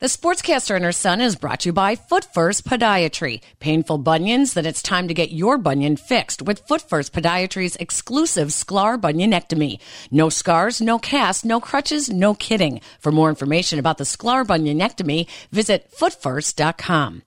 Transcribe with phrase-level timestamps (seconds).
[0.00, 3.42] The Sportscaster and her son is brought to you by Foot First Podiatry.
[3.58, 4.54] Painful bunions?
[4.54, 9.78] Then it's time to get your bunion fixed with Foot First Podiatry's exclusive Sklar bunionectomy.
[10.10, 12.80] No scars, no cast, no crutches, no kidding.
[12.98, 17.22] For more information about the Sklar bunionectomy, visit footfirst.com.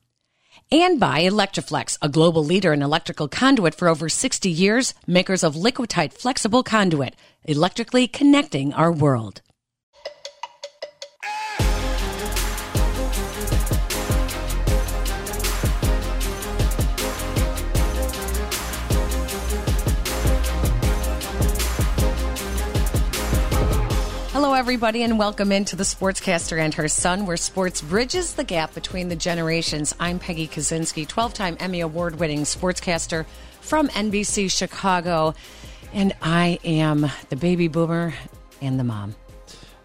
[0.71, 5.53] And by Electri-Flex, a global leader in electrical conduit for over 60 years, makers of
[5.53, 9.41] Liquatite flexible conduit, electrically connecting our world.
[24.55, 29.09] Everybody, and welcome into the Sportscaster and her son, where sports bridges the gap between
[29.09, 29.95] the generations.
[29.99, 33.25] I'm Peggy Kusinski, 12 time Emmy Award winning sportscaster
[33.61, 35.33] from NBC Chicago,
[35.91, 38.13] and I am the baby boomer
[38.61, 39.15] and the mom.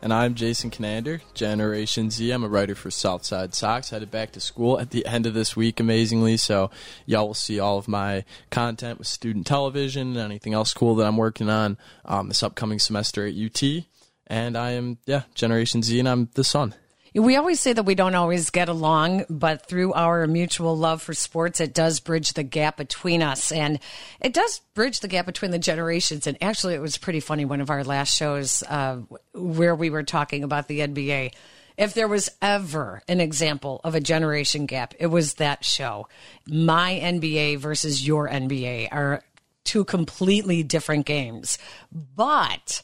[0.03, 2.31] And I'm Jason Conander, Generation Z.
[2.31, 3.89] I'm a writer for Southside Sox.
[3.89, 6.37] Headed back to school at the end of this week, amazingly.
[6.37, 6.71] So,
[7.07, 11.07] y'all will see all of my content with student television and anything else cool that
[11.07, 13.87] I'm working on um, this upcoming semester at UT
[14.29, 16.75] and I am yeah Generation Z, and I'm the son.
[17.15, 21.15] We always say that we don't always get along, but through our mutual love for
[21.15, 23.51] sports, it does bridge the gap between us.
[23.51, 23.81] And
[24.21, 26.27] it does bridge the gap between the generations.
[26.27, 27.45] And actually, it was pretty funny.
[27.45, 28.99] One of our last shows uh,
[29.33, 31.33] where we were talking about the NBA.
[31.79, 36.09] If there was ever an example of a generation gap, it was that show.
[36.47, 39.23] My NBA versus your NBA are
[39.65, 41.57] two completely different games.
[41.93, 42.83] But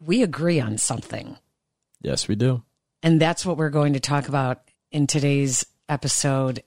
[0.00, 1.38] we agree on something.
[2.00, 2.62] Yes, we do.
[3.02, 6.62] And that's what we're going to talk about in today's episode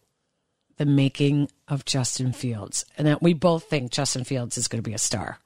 [0.77, 2.85] the making of Justin Fields.
[2.97, 5.39] And that we both think Justin Fields is going to be a star.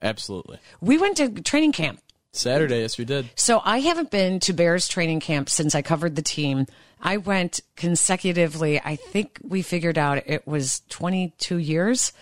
[0.00, 0.58] Absolutely.
[0.80, 2.00] We went to training camp.
[2.32, 3.28] Saturday, yes, we did.
[3.34, 6.66] So I haven't been to Bears training camp since I covered the team.
[7.00, 8.80] I went consecutively.
[8.80, 12.12] I think we figured out it was 22 years.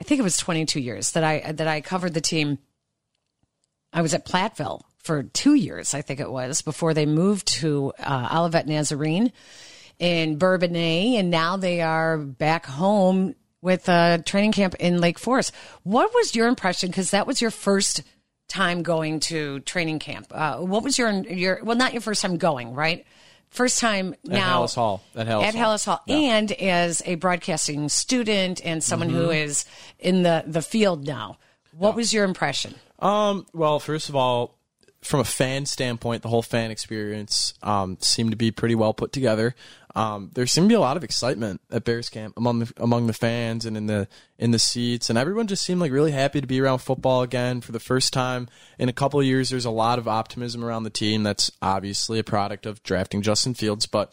[0.00, 2.58] I think it was 22 years that I that I covered the team
[3.92, 7.92] I was at Platteville for two years, I think it was, before they moved to
[7.98, 9.32] uh, Olivet Nazarene
[9.98, 15.52] in Bourbonnais, and now they are back home with a training camp in Lake Forest.
[15.84, 16.90] What was your impression?
[16.90, 18.02] Because that was your first
[18.48, 20.26] time going to training camp.
[20.30, 23.06] Uh, what was your your well, not your first time going, right?
[23.50, 26.00] First time now at now Halas Hall at Halas at Hall, Hall.
[26.06, 26.16] Yeah.
[26.16, 29.32] and as a broadcasting student and someone who Mm-hmm.
[29.48, 29.64] is
[29.98, 31.38] in the the field now.
[31.72, 32.74] What was your impression?
[32.98, 34.58] Um, well, first of all,
[35.02, 39.12] from a fan standpoint, the whole fan experience um, seemed to be pretty well put
[39.12, 39.54] together.
[39.94, 43.06] Um, there seemed to be a lot of excitement at Bears camp among the among
[43.06, 44.08] the fans and in the
[44.38, 47.62] in the seats, and everyone just seemed like really happy to be around football again
[47.62, 48.46] for the first time
[48.78, 49.48] in a couple of years.
[49.48, 51.22] There's a lot of optimism around the team.
[51.22, 54.12] That's obviously a product of drafting Justin Fields, but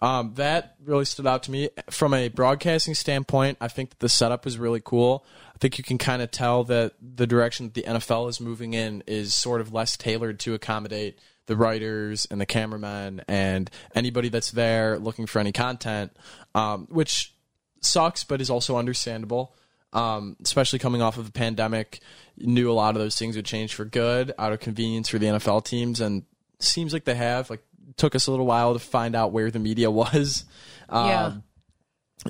[0.00, 3.58] um, that really stood out to me from a broadcasting standpoint.
[3.60, 5.26] I think that the setup was really cool.
[5.54, 8.74] I think you can kind of tell that the direction that the NFL is moving
[8.74, 14.28] in is sort of less tailored to accommodate the writers and the cameramen and anybody
[14.28, 16.16] that's there looking for any content,
[16.54, 17.34] um, which
[17.80, 19.54] sucks, but is also understandable.
[19.92, 22.00] Um, especially coming off of the pandemic,
[22.36, 25.26] knew a lot of those things would change for good out of convenience for the
[25.26, 26.24] NFL teams, and
[26.58, 27.48] seems like they have.
[27.48, 27.62] Like,
[27.96, 30.44] took us a little while to find out where the media was.
[30.88, 31.32] Um, Yeah.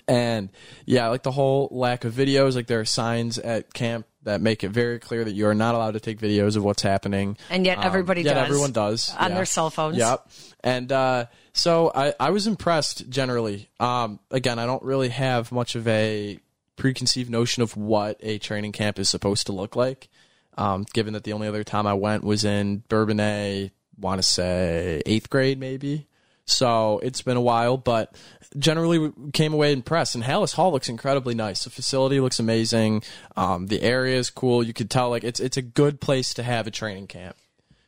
[0.09, 0.49] And
[0.87, 4.65] yeah, like the whole lack of videos, like there are signs at camp that make
[4.65, 7.37] it very clear that you are not allowed to take videos of what's happening.
[7.51, 8.45] And yet Um, everybody yet does.
[8.45, 9.37] everyone does On yeah.
[9.37, 9.99] their cell phones.
[9.99, 10.31] Yep.
[10.63, 13.69] And uh, so I, I was impressed generally.
[13.79, 16.39] Um, again, I don't really have much of a
[16.77, 20.09] preconceived notion of what a training camp is supposed to look like.
[20.57, 25.03] Um, given that the only other time I went was in Bourbonnais, want to say
[25.05, 26.07] eighth grade maybe.
[26.47, 28.15] So it's been a while, but
[28.59, 30.15] generally we came away impressed.
[30.15, 31.65] And Halas Hall looks incredibly nice.
[31.65, 33.03] The facility looks amazing.
[33.37, 34.63] Um, the area is cool.
[34.63, 37.37] You could tell like it's it's a good place to have a training camp.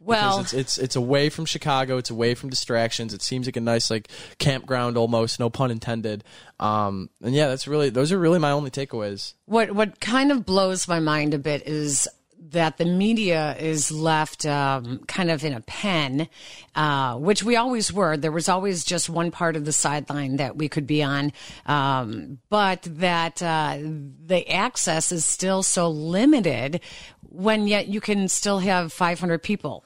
[0.00, 1.96] Well, Because it's, it's it's away from Chicago.
[1.96, 3.12] It's away from distractions.
[3.12, 4.08] It seems like a nice like
[4.38, 5.40] campground almost.
[5.40, 6.22] No pun intended.
[6.60, 9.34] Um, and yeah, that's really those are really my only takeaways.
[9.46, 12.08] what what kind of blows my mind a bit is
[12.50, 16.28] that the media is left um, kind of in a pen,
[16.74, 18.16] uh, which we always were.
[18.16, 21.32] There was always just one part of the sideline that we could be on,
[21.66, 26.80] um, but that uh, the access is still so limited.
[27.28, 29.84] When yet you can still have 500 people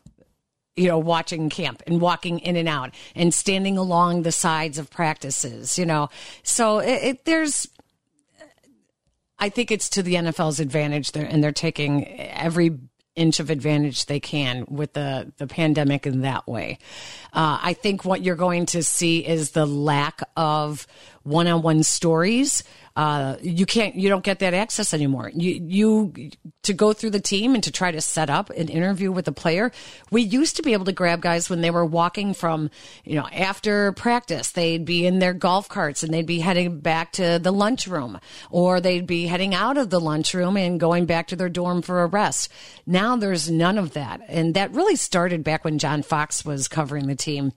[0.76, 4.88] you know, watching camp and walking in and out and standing along the sides of
[4.88, 6.08] practices, you know.
[6.42, 7.68] So it, it, there's,
[9.40, 12.78] I think it's to the NFL's advantage there, and they're taking every
[13.16, 16.78] inch of advantage they can with the, the pandemic in that way.
[17.32, 20.86] Uh, I think what you're going to see is the lack of
[21.22, 22.62] one on one stories.
[22.96, 25.30] Uh, you can't, you don't get that access anymore.
[25.34, 26.30] You, you,
[26.64, 29.32] to go through the team and to try to set up an interview with a
[29.32, 29.70] player.
[30.10, 32.70] We used to be able to grab guys when they were walking from,
[33.04, 37.12] you know, after practice, they'd be in their golf carts and they'd be heading back
[37.12, 38.18] to the lunchroom
[38.50, 42.02] or they'd be heading out of the lunchroom and going back to their dorm for
[42.02, 42.50] a rest.
[42.86, 44.20] Now there's none of that.
[44.28, 47.52] And that really started back when John Fox was covering the team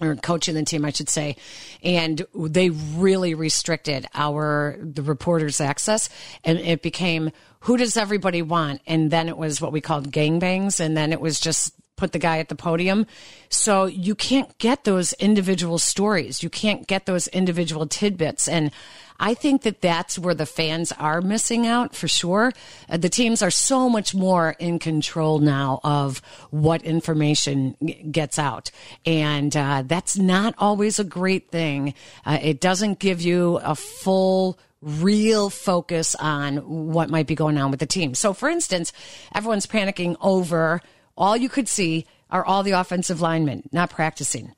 [0.00, 1.36] or coaching the team, I should say,
[1.82, 6.08] and they really restricted our the reporters' access,
[6.44, 7.30] and it became
[7.60, 11.20] who does everybody want, and then it was what we called gangbangs, and then it
[11.20, 13.06] was just put the guy at the podium.
[13.50, 18.72] So you can't get those individual stories, you can't get those individual tidbits, and
[19.22, 22.52] I think that that's where the fans are missing out for sure.
[22.88, 27.76] Uh, the teams are so much more in control now of what information
[28.10, 28.70] gets out.
[29.04, 31.92] And uh, that's not always a great thing.
[32.24, 36.56] Uh, it doesn't give you a full real focus on
[36.92, 38.14] what might be going on with the team.
[38.14, 38.92] So, for instance,
[39.34, 40.80] everyone's panicking over
[41.16, 44.54] all you could see are all the offensive linemen not practicing.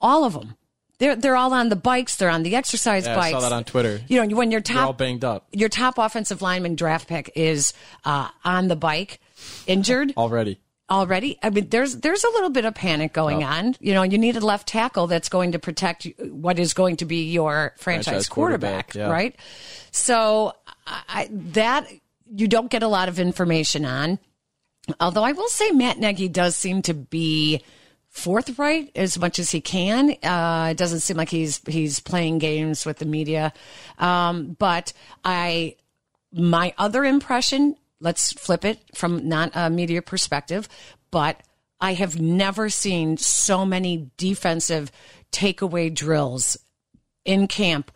[0.00, 0.56] All of them.
[0.98, 2.16] They're they're all on the bikes.
[2.16, 3.34] They're on the exercise Yeah, bikes.
[3.34, 4.00] I saw that on Twitter.
[4.08, 7.74] You know, when your They're all banged up your top offensive lineman draft pick is
[8.04, 9.20] uh, on the bike,
[9.66, 10.58] injured already.
[10.88, 11.38] already.
[11.42, 13.76] I mean, there's there's a little bit of panic going on.
[13.78, 17.04] You know, you need a left tackle that's going to protect what is going to
[17.04, 19.12] be your franchise, Franchise quarterback, quarterback, yeah.
[19.12, 19.36] right?
[19.90, 20.54] So
[20.86, 21.86] I, that
[22.34, 24.18] you don't get a lot of information on.
[25.00, 27.62] Although I will say Matt Nagy does seem to be
[28.08, 30.10] forthright as much as he can.
[30.22, 33.52] Uh, it doesn't seem like he's he's playing games with the media.
[33.98, 34.92] Um, but
[35.24, 35.76] I,
[36.32, 40.68] my other impression, let's flip it from not a media perspective,
[41.10, 41.42] but
[41.80, 44.90] I have never seen so many defensive
[45.30, 46.56] takeaway drills
[47.24, 47.90] in camp.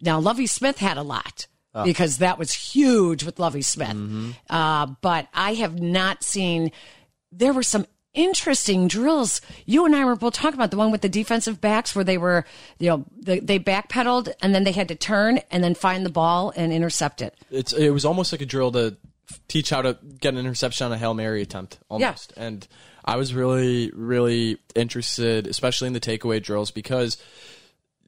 [0.00, 1.46] Now, Lovie Smith had a lot
[1.84, 4.34] because that was huge with Lovie Smith.
[4.48, 6.72] Uh, but I have not seen,
[7.32, 9.40] there were some interesting drills.
[9.66, 12.18] You and I were both talking about the one with the defensive backs where they
[12.18, 12.44] were,
[12.78, 16.10] you know, they, they backpedaled and then they had to turn and then find the
[16.10, 17.36] ball and intercept it.
[17.50, 18.96] It's it was almost like a drill to
[19.46, 22.32] teach how to get an interception on a hail mary attempt almost.
[22.36, 22.66] And
[23.04, 27.16] I was really really interested, especially in the takeaway drills, because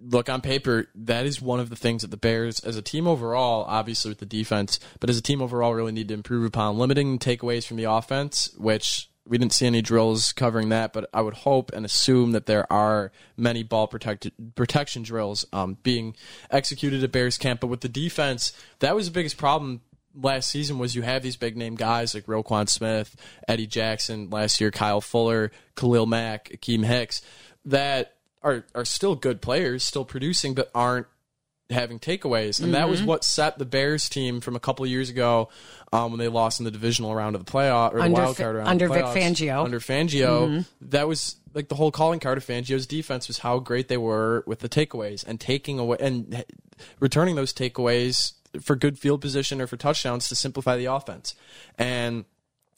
[0.02, 3.06] look on paper that is one of the things that the Bears, as a team
[3.06, 6.78] overall, obviously with the defense, but as a team overall, really need to improve upon
[6.78, 9.08] limiting takeaways from the offense, which.
[9.24, 12.70] We didn't see any drills covering that, but I would hope and assume that there
[12.72, 16.16] are many ball protection drills um, being
[16.50, 17.60] executed at Bears camp.
[17.60, 19.80] But with the defense, that was the biggest problem
[20.20, 23.14] last season was you have these big name guys like Roquan Smith,
[23.46, 27.22] Eddie Jackson last year, Kyle Fuller, Khalil Mack, Akiem Hicks,
[27.66, 31.06] that are are still good players, still producing, but aren't
[31.70, 32.62] having takeaways.
[32.62, 35.48] And that was what set the Bears team from a couple of years ago
[35.92, 38.36] um, when they lost in the divisional round of the playoff or the Under wild
[38.36, 38.68] card round.
[38.68, 39.06] under of the Vic.
[39.06, 39.64] Fangio.
[39.64, 43.88] Under Fangio, that was like the whole calling card of Fangio's defense was how great
[43.88, 46.44] they were with the takeaways and taking away and
[47.00, 51.34] returning those takeaways for good field position or for touchdowns to simplify the offense.
[51.78, 52.24] And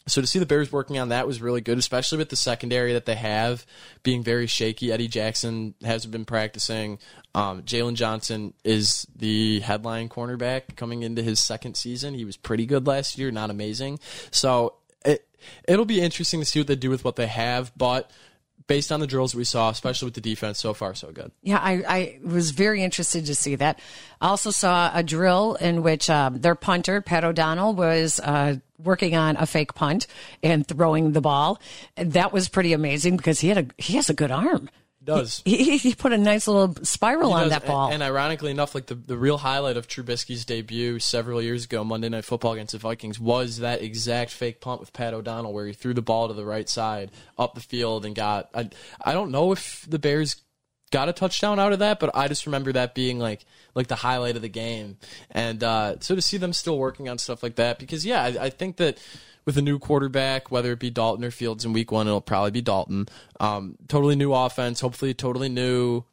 [0.07, 2.93] so to see the Bears working on that was really good, especially with the secondary
[2.93, 3.65] that they have
[4.03, 4.93] being very shaky.
[4.93, 6.99] Eddie Jackson hasn't been practicing.
[7.35, 12.15] Um, Jaylon Johnson is the headline cornerback coming into his second season.
[12.15, 13.99] He was pretty good last year, not amazing.
[14.31, 15.27] So it
[15.67, 18.11] it'll be interesting to see what they do with what they have, but
[18.67, 21.31] based on the drills we saw, especially with the defense, so far so good.
[21.43, 23.79] Yeah, I, I was very interested to see that.
[24.21, 29.15] I also saw a drill in which um, their punter, Pat O'Donnell, was uh, working
[29.17, 30.07] on a fake punt
[30.43, 31.61] and throwing the ball.
[31.97, 34.71] And that was pretty amazing because he had a he has a good arm.
[35.05, 37.93] Does He, he put a nice little spiral He on does, that and- ball.
[37.93, 42.09] And, ironically enough, like the, the real highlight of Trubisky's debut several years ago, Monday
[42.09, 45.73] Night Football against the Vikings, was that exact fake punt with Pat O'Donnell, where he
[45.73, 48.49] threw the ball to the right side up the field and got.
[48.55, 48.71] I
[49.05, 50.37] I don't know if the Bears
[50.91, 53.45] got a touchdown out of that, but I just remember that being like
[53.75, 54.97] like the highlight of the game.
[55.31, 58.45] And uh, so to see them still working on stuff like that, because yeah, I,
[58.45, 58.99] I think that
[59.47, 62.51] with a new quarterback, whether it be Dalton or Fields in Week One, it'll probably
[62.51, 63.09] be Dalton.
[63.41, 66.05] Um, totally new offense, hopefully totally new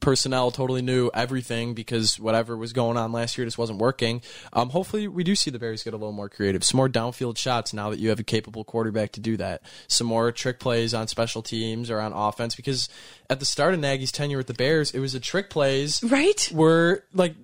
[0.00, 4.22] personnel totally new everything because whatever was going on last year just wasn't working.
[4.52, 7.38] Um, hopefully, we do see the Bears get a little more creative, some more downfield
[7.38, 9.62] shots now that you have a capable quarterback to do that.
[9.86, 12.88] Some more trick plays on special teams or on offense because
[13.30, 16.50] at the start of Nagy's tenure with the Bears, it was the trick plays right?
[16.52, 17.34] were like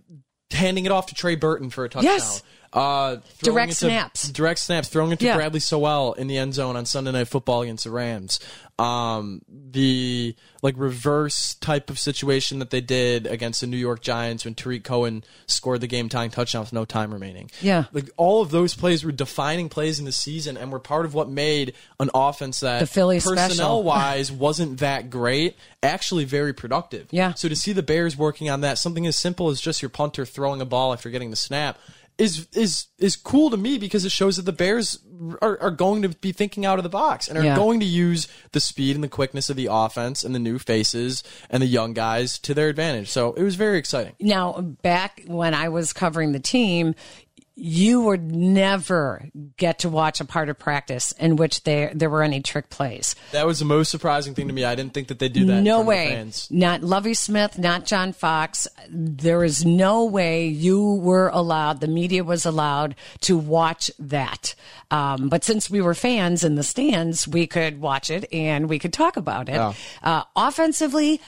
[0.50, 2.12] handing it off to Trey Burton for a touchdown.
[2.12, 2.42] Yes.
[2.74, 4.28] Uh, Direct snaps.
[4.28, 4.88] Direct snaps.
[4.88, 5.36] Throwing it to Yeah.
[5.36, 8.40] Bradley Sowell in the end zone on Sunday Night Football against the Rams.
[8.76, 14.44] Um, the like reverse type of situation that they did against the New York Giants
[14.44, 17.52] when Tarik Cohen scored the game tying touchdown with no time remaining.
[17.60, 17.84] Yeah.
[17.92, 21.14] Like all of those plays were defining plays in the season and were part of
[21.14, 27.06] what made an offense that The Philly personnel wise wasn't that great, actually very productive.
[27.12, 27.34] Yeah.
[27.34, 30.24] So to see the Bears working on that, something as simple as just your punter
[30.26, 31.78] throwing a ball after getting the snap,
[32.16, 34.98] is is is cool to me because it shows that the Bears
[35.42, 37.56] are, are going to be thinking out of the box and are Yeah.
[37.56, 41.24] going to use the speed and the quickness of the offense and the new faces
[41.50, 43.10] and the young guys to their advantage.
[43.10, 44.12] So it was very exciting.
[44.20, 46.94] Now, back when I was covering the team,
[47.56, 52.22] you would never get to watch a part of practice in which there there were
[52.22, 53.14] any trick plays.
[53.30, 54.64] That was the most surprising thing to me.
[54.64, 55.62] I didn't think that they do that.
[55.62, 56.28] no way.
[56.50, 58.66] Not Lovie Smith, not John Fox.
[58.88, 64.54] There is no way you were allowed, the media was allowed to watch that.
[64.90, 68.78] Um, but since we were fans in the stands, we could watch it and we
[68.80, 69.54] could talk about it.
[69.54, 69.74] Yeah.
[70.02, 71.20] Uh, offensively,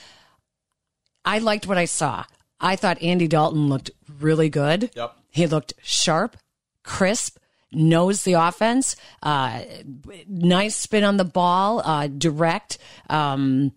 [1.25, 2.25] I liked what I saw.
[2.61, 3.90] I thought Andy Dalton looked
[4.21, 4.90] really good.
[4.95, 5.16] Yep.
[5.36, 6.38] He looked sharp,
[6.82, 7.36] crisp,
[7.70, 9.60] knows the offense, uh,
[10.26, 12.78] nice spin on the ball, uh, direct.
[13.10, 13.72] Um,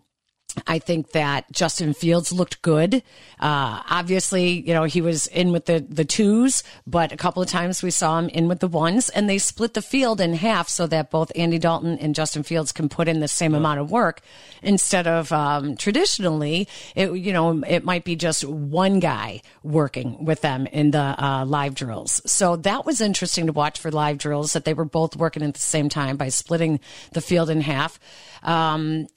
[0.68, 2.96] I think that Justin Fields looked good.
[3.40, 7.50] Uh, obviously, you know, he was in with the, the twos, but a couple of
[7.50, 10.70] times we saw him in with the ones, and they split the field in half
[10.70, 13.92] so that both Andy Dalton and Justin Fields can put in the same amount of
[13.92, 14.22] work
[14.62, 20.42] instead of um, traditionally, it, you know, it might be just one guy working with
[20.42, 22.22] them in the uh, live drills.
[22.26, 25.54] So that was interesting to watch for live drills that they were both working at
[25.54, 26.80] the same time by splitting
[27.14, 28.00] the field in half.
[28.44, 29.08] Um,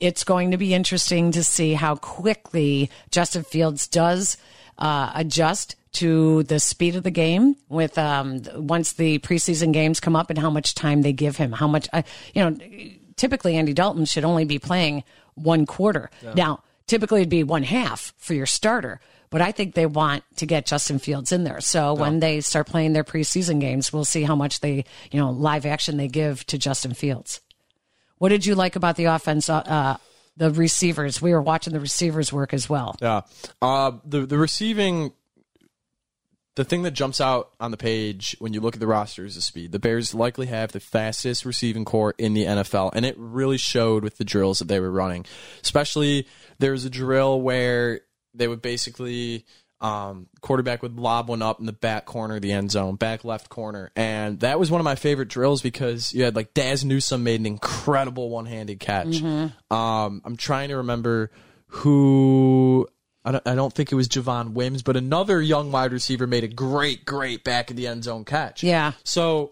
[0.00, 4.36] it's going to be interesting to see how quickly Justin Fields does
[4.78, 10.14] uh, adjust to the speed of the game with um, once the preseason games come
[10.14, 11.52] up and how much time they give him.
[11.52, 12.02] How much, uh,
[12.34, 12.56] you know,
[13.16, 16.10] typically Andy Dalton should only be playing one quarter.
[16.34, 19.00] Now, typically it'd be one half for your starter.
[19.30, 21.60] But I think they want to get Justin Fields in there.
[21.60, 25.30] So when they start playing their preseason games, we'll see how much they, you know,
[25.30, 27.40] live action they give to Justin Fields.
[28.18, 29.48] What did you like about the offense?
[29.48, 29.96] Uh, uh,
[30.36, 31.20] the receivers.
[31.22, 32.96] We were watching the receivers work as well.
[33.00, 33.22] Yeah.
[33.60, 35.12] Uh, the the receiving
[36.56, 39.34] the thing that jumps out on the page when you look at the roster is
[39.34, 39.72] the speed.
[39.72, 44.02] The Bears likely have the fastest receiving corps in the NFL, and it really showed
[44.02, 45.26] with the drills that they were running.
[45.62, 46.26] Especially
[46.58, 48.00] there was a drill where
[48.34, 49.44] they would basically
[49.80, 53.24] um, quarterback would lob one up in the back corner of the end zone, back
[53.24, 56.84] left corner, and that was one of my favorite drills because you had like Dazz
[56.84, 59.22] Newsome made an incredible one-handed catch.
[59.70, 61.30] Um, I'm trying to remember
[61.68, 62.86] who.
[63.24, 66.44] I don't, I don't think it was Javon Wims, but another young wide receiver made
[66.44, 68.62] a great, great back of the end zone catch.
[68.62, 68.92] Yeah.
[69.02, 69.50] So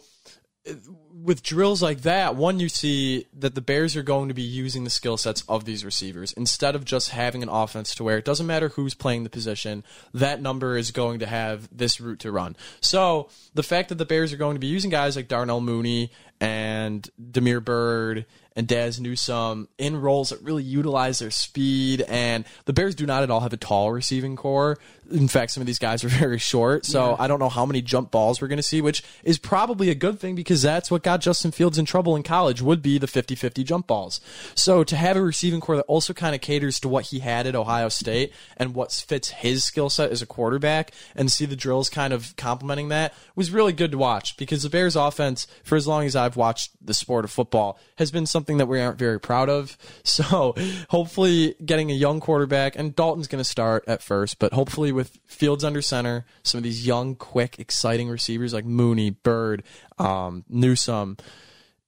[1.22, 4.84] with drills like that, one you see that the Bears are going to be using
[4.84, 8.24] the skill sets of these receivers instead of just having an offense to where it
[8.24, 12.32] doesn't matter who's playing the position, that number is going to have this route to
[12.32, 12.56] run.
[12.80, 16.10] So the fact that the Bears are going to be using guys like Darnell Mooney
[16.40, 22.02] and Damiere Byrd and Dazz Newsome in roles that really utilize their speed.
[22.02, 24.78] And the Bears do not at all have a tall receiving corps.
[25.10, 26.86] In fact, some of these guys are very short.
[26.86, 29.90] So I don't know how many jump balls we're going to see, which is probably
[29.90, 32.98] a good thing because that's what got Justin Fields in trouble in college would be
[32.98, 34.20] the 50-50 jump balls.
[34.54, 37.46] So to have a receiving corps that also kind of caters to what he had
[37.46, 41.56] at Ohio State and what fits his skill set as a quarterback and see the
[41.56, 45.76] drills kind of complementing that was really good to watch because the Bears offense, for
[45.76, 48.98] as long as I've watched the sport of football, has been something that we aren't
[48.98, 49.76] very proud of.
[50.14, 50.54] So
[50.90, 55.18] hopefully getting a young quarterback and Dalton's going to start at first, but hopefully with
[55.26, 59.62] Fields under center, some of these young, quick, exciting receivers like Mooney, Byrd,
[59.98, 61.16] um, Newsome,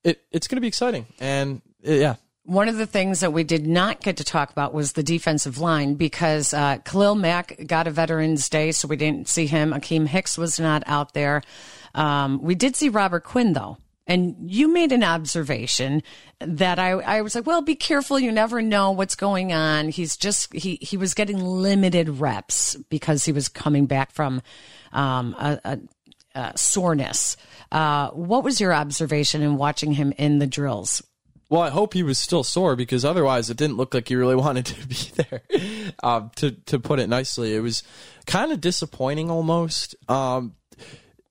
[0.05, 1.07] it, it's going to be exciting.
[1.19, 4.93] And yeah, One of the things that we did not get to talk about was
[4.93, 9.47] the defensive line because uh, Khalil Mack got a Veterans Day, so we didn't see
[9.47, 9.73] him.
[9.73, 11.43] Akiem Hicks was not out there.
[11.95, 13.79] Um, we did see Robert Quinn, though.
[14.07, 16.03] And you made an observation
[16.41, 18.21] that I, I was like, well, be careful.
[18.21, 19.89] You never know what's going on.
[19.89, 24.43] He's just, he, he was getting limited reps because he was coming back from
[24.93, 25.79] um, a, a,
[26.39, 27.37] a soreness.
[27.73, 31.03] Uh, what was your observation in watching him in the drills?
[31.49, 34.35] Well, I hope he was still sore because otherwise it didn't look like he really
[34.37, 35.43] wanted to be there.
[36.03, 37.83] Um, to to put it nicely, it was
[38.27, 39.95] kind of disappointing almost.
[40.09, 40.55] Um,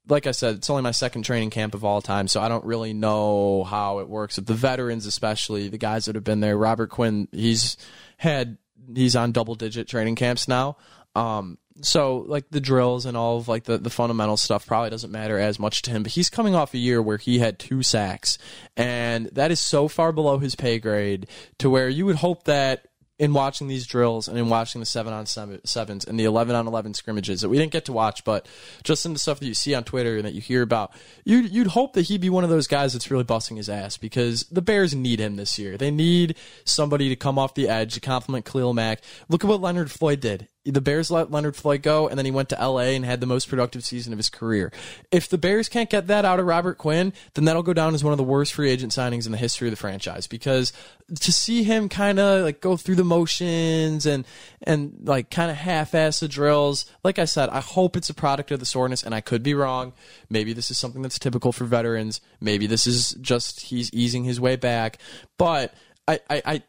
[0.07, 2.65] like I said, it's only my second training camp of all time, so I don't
[2.65, 4.35] really know how it works.
[4.37, 7.77] With the veterans, especially the guys that have been there, Robert Quinn, he's
[8.17, 8.57] had
[8.93, 10.77] he's on double digit training camps now.
[11.15, 15.11] Um, so like the drills and all of like the, the fundamental stuff probably doesn't
[15.11, 17.83] matter as much to him but he's coming off a year where he had two
[17.83, 18.37] sacks
[18.77, 22.87] and that is so far below his pay grade to where you would hope that
[23.17, 26.67] in watching these drills and in watching the seven on sevens and the 11 on
[26.67, 28.47] 11 scrimmages that we didn't get to watch, but
[28.83, 30.91] just in the stuff that you see on Twitter and that you hear about,
[31.23, 33.97] you'd, you'd hope that he'd be one of those guys that's really busting his ass
[33.97, 35.77] because the Bears need him this year.
[35.77, 39.01] They need somebody to come off the edge to complement Khalil Mack.
[39.29, 42.31] Look at what Leonard Floyd did the Bears let Leonard Floyd go, and then he
[42.31, 44.73] went to LA and had the most productive season of his career.
[45.11, 48.03] If the Bears can't get that out of Robert Quinn, then that'll go down as
[48.03, 50.25] one of the worst free agent signings in the history of the franchise.
[50.25, 50.73] Because
[51.19, 54.25] to see him kind of like go through the motions and
[54.63, 58.49] and like kind of half-ass the drills, like I said, I hope it's a product
[58.49, 59.93] of the soreness, and I could be wrong.
[60.31, 62.21] Maybe this is something that's typical for veterans.
[62.41, 64.97] Maybe this is just he's easing his way back.
[65.37, 65.75] But
[66.07, 66.63] I, I, I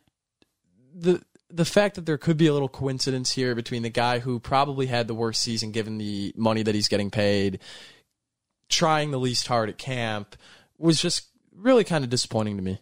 [0.95, 4.41] the the fact that there could be a little coincidence here between the guy who
[4.41, 7.61] probably had the worst season given the money that he's getting paid,
[8.69, 10.37] trying the least hard at camp,
[10.79, 12.81] was just really kind of disappointing to me.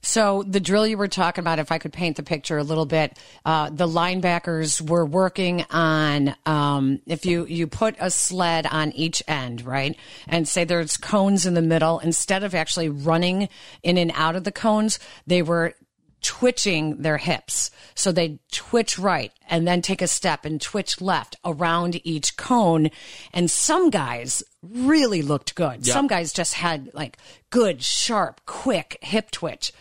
[0.00, 2.86] So the drill you were talking about, if I could paint the picture a little
[2.86, 8.92] bit, uh, the linebackers were working on um, if you you put a sled on
[8.92, 9.96] each end, right,
[10.26, 11.98] and say there's cones in the middle.
[11.98, 13.48] Instead of actually running
[13.82, 15.74] in and out of the cones, they were
[16.22, 17.70] twitching their hips.
[17.94, 22.90] So they twitch right and then take a step and twitch left around each cone.
[23.32, 25.86] And some guys really looked good.
[25.86, 25.94] Yep.
[25.94, 27.18] Some guys just had like
[27.50, 29.72] good, sharp, quick hip twitch.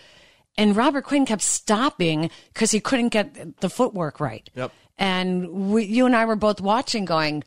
[0.57, 4.49] And Robert Quinn kept stopping because he couldn't get the footwork right.
[4.55, 4.71] Yep.
[4.97, 7.43] And we, you and I were both watching going,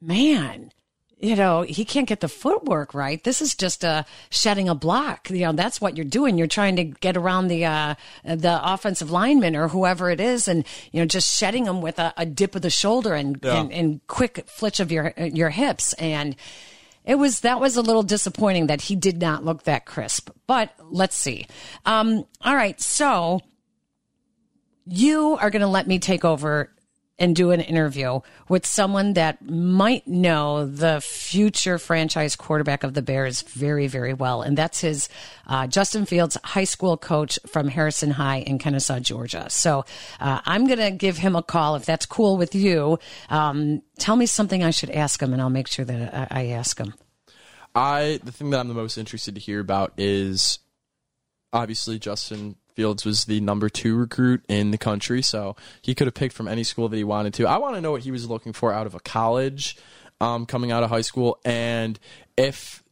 [0.00, 0.70] man,
[1.20, 3.22] you know, he can't get the footwork right.
[3.24, 5.30] This is just a shedding a block.
[5.30, 6.38] You know, that's what you're doing.
[6.38, 7.94] You're trying to get around the uh,
[8.24, 12.14] the offensive lineman or whoever it is, and you know, just shedding them with a,
[12.16, 13.60] a dip of the shoulder and, yeah.
[13.60, 15.92] and, and quick flitch of your your hips.
[15.94, 16.36] And
[17.04, 20.30] it was that was a little disappointing that he did not look that crisp.
[20.46, 21.46] But let's see.
[21.84, 23.40] Um, all right, so
[24.86, 26.70] you are going to let me take over
[27.18, 33.02] and do an interview with someone that might know the future franchise quarterback of the
[33.02, 34.42] Bears very, very well.
[34.42, 35.08] And that's his
[35.46, 39.46] uh, Justin Fields, high school coach from Harrison High in Kennesaw, Georgia.
[39.50, 39.84] So
[40.20, 42.98] uh, I'm going to give him a call if that's cool with you.
[43.30, 46.46] Um, tell me something I should ask him, and I'll make sure that I, I
[46.48, 46.94] ask him.
[47.74, 50.58] I the thing that I'm the most interested to hear about is
[51.52, 56.14] obviously Justin Fields was the number two recruit in the country, so he could have
[56.14, 57.48] picked from any school that he wanted to.
[57.48, 59.76] I want to know what he was looking for out of a college,
[60.20, 61.98] um, coming out of high school, and
[62.36, 62.84] if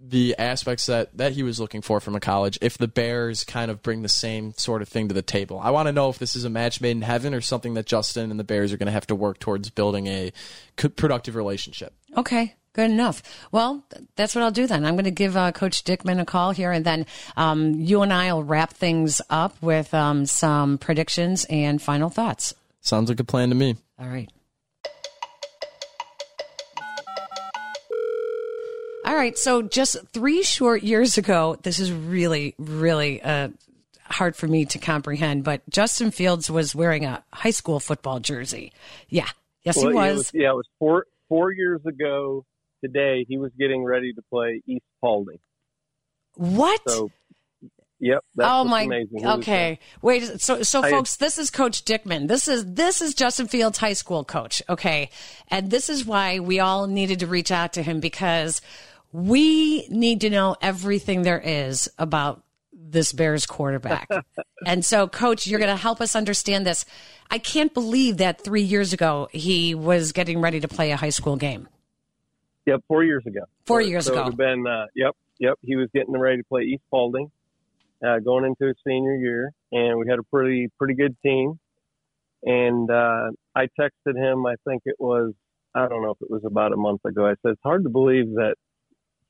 [0.00, 3.68] the aspects that, that he was looking for from a college, if the Bears kind
[3.68, 5.58] of bring the same sort of thing to the table.
[5.60, 7.86] I want to know if this is a match made in heaven or something that
[7.86, 10.32] Justin and the Bears are going to have to work towards building a
[10.76, 11.94] productive relationship.
[12.16, 12.54] Okay.
[12.76, 13.22] Good enough.
[13.52, 13.86] Well,
[14.16, 14.84] that's what I'll do then.
[14.84, 18.12] I'm going to give uh, Coach Dickman a call here, and then um, you and
[18.12, 22.54] I will wrap things up with um, some predictions and final thoughts.
[22.82, 23.76] Sounds like a plan to me.
[23.98, 24.30] All right.
[29.06, 29.38] All right.
[29.38, 33.48] So just three short years ago, this is really, really uh,
[34.02, 38.74] hard for me to comprehend, but Justin Fields was wearing a high school football jersey.
[39.08, 39.28] Yeah.
[39.62, 40.16] Yes, well, he was.
[40.18, 40.30] was.
[40.34, 42.44] Yeah, it was four four years ago
[42.86, 45.38] today he was getting ready to play East Paulding.
[46.34, 46.80] What?
[46.86, 47.10] So,
[47.98, 48.20] yep.
[48.38, 48.82] oh my.
[48.82, 49.26] Amazing.
[49.26, 49.78] Okay.
[50.02, 50.40] Wait.
[50.40, 52.28] So, so I, folks, this is Coach Dickman.
[52.28, 54.62] This is this is Justin Fields' high school coach.
[54.68, 55.10] Okay,
[55.48, 58.60] and this is why we all needed to reach out to him because
[59.12, 64.08] we need to know everything there is about this Bears quarterback.
[64.66, 66.84] and so, coach, you're going to help us understand this.
[67.30, 71.10] I can't believe that three years ago he was getting ready to play a high
[71.10, 71.68] school game.
[72.66, 73.40] Yep, four years ago.
[73.64, 74.30] Four years so ago.
[74.32, 75.54] Been, uh, yep, yep.
[75.62, 77.30] He was getting ready to play East Paulding,
[78.06, 81.58] uh, going into his senior year, and we had a pretty pretty good team.
[82.42, 84.46] And uh, I texted him.
[84.46, 85.32] I think it was
[85.76, 87.26] I don't know if it was about a month ago.
[87.26, 88.54] I said it's hard to believe that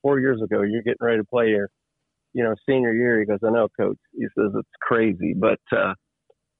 [0.01, 1.68] four years ago you're getting ready to play your,
[2.33, 3.18] you know, senior year.
[3.18, 3.99] He goes, I know, coach.
[4.16, 5.94] He says it's crazy, but uh,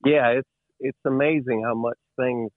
[0.05, 0.49] yeah, it's
[0.81, 2.51] it's amazing how much things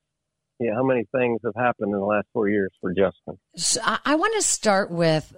[0.60, 3.40] yeah, how many things have happened in the last four years for Justin?
[3.56, 5.36] So I want to start with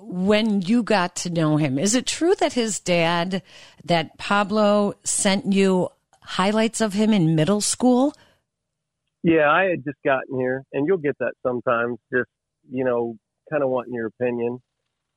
[0.00, 1.78] when you got to know him.
[1.78, 3.42] Is it true that his dad,
[3.84, 5.90] that Pablo, sent you
[6.22, 8.14] highlights of him in middle school?
[9.22, 11.98] Yeah, I had just gotten here, and you'll get that sometimes.
[12.12, 12.28] Just
[12.68, 13.14] you know,
[13.50, 14.58] kind of wanting your opinion,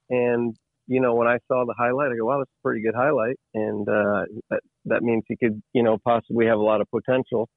[0.10, 2.96] and you know, when I saw the highlight, I go, "Wow, that's a pretty good
[2.96, 6.88] highlight," and uh, that that means he could, you know, possibly have a lot of
[6.92, 7.50] potential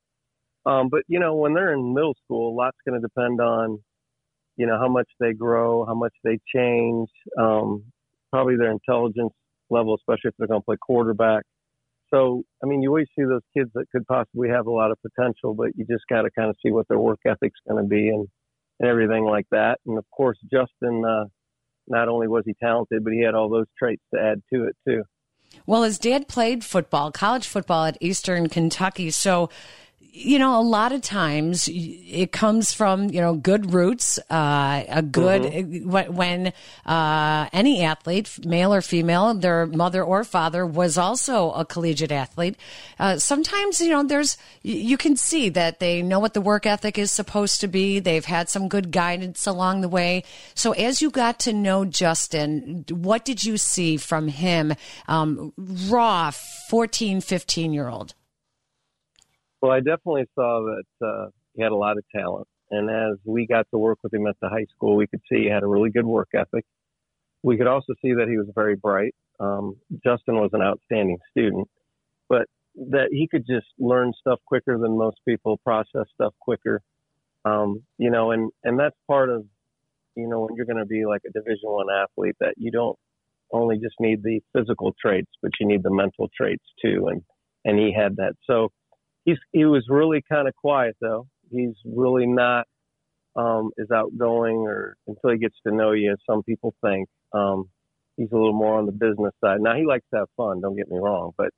[0.67, 3.79] Um, but you know, when they're in middle school, a lot's going to depend on,
[4.57, 7.85] you know, how much they grow, how much they change, um,
[8.31, 9.33] probably their intelligence
[9.71, 11.45] level, especially if they're going to play quarterback.
[12.13, 14.99] So, I mean, you always see those kids that could possibly have a lot of
[15.01, 17.89] potential, but you just got to kind of see what their work ethic's going to
[17.89, 18.27] be and,
[18.81, 19.79] and everything like that.
[19.87, 21.27] And of course, Justin, uh,
[21.87, 24.77] not only was he talented, but he had all those traits to add to it
[24.87, 25.05] too.
[25.67, 29.11] Well, his dad played football, college football at Eastern Kentucky.
[29.11, 29.51] So
[30.13, 35.03] you know, a lot of times it comes from, you know, good roots, uh, a
[35.03, 36.13] good, mm-hmm.
[36.13, 36.53] when,
[36.85, 42.57] uh, any athlete, male or female, their mother or father was also a collegiate athlete.
[42.99, 46.99] Uh, sometimes, you know, there's, you can see that they know what the work ethic
[46.99, 48.01] is supposed to be.
[48.01, 50.25] They've had some good guidance along the way.
[50.55, 54.75] So as you got to know Justin, what did you see from him?
[55.07, 58.15] Um, raw 14, 15 year old.
[59.61, 62.49] Well, I definitely saw that uh, he had a lot of talent.
[62.71, 65.43] And as we got to work with him at the high school, we could see
[65.43, 66.65] he had a really good work ethic.
[67.43, 69.15] We could also see that he was very bright.
[69.41, 71.69] Um, Justin was an outstanding student,
[72.29, 72.47] but
[72.77, 76.81] that he could just learn stuff quicker than most people, process stuff quicker.
[77.45, 79.45] Um, you know, and, and that's part of,
[80.15, 82.97] you know, when you're going to be like a division one athlete that you don't
[83.53, 87.09] only just need the physical traits, but you need the mental traits too.
[87.09, 87.23] And,
[87.65, 88.35] and he had that.
[88.47, 88.71] So,
[89.25, 91.27] he's he was really kind of quiet though.
[91.51, 92.67] He's really not
[93.37, 97.09] um, as outgoing or until he gets to know you, as some people think.
[97.33, 97.67] Um,
[98.17, 99.61] he's a little more on the business side.
[99.61, 100.61] Now he likes to have fun.
[100.61, 101.51] Don't get me wrong, but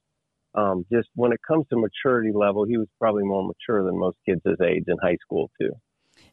[0.55, 4.19] um, just when it comes to maturity level, he was probably more mature than most
[4.27, 5.73] kids his age in high school too.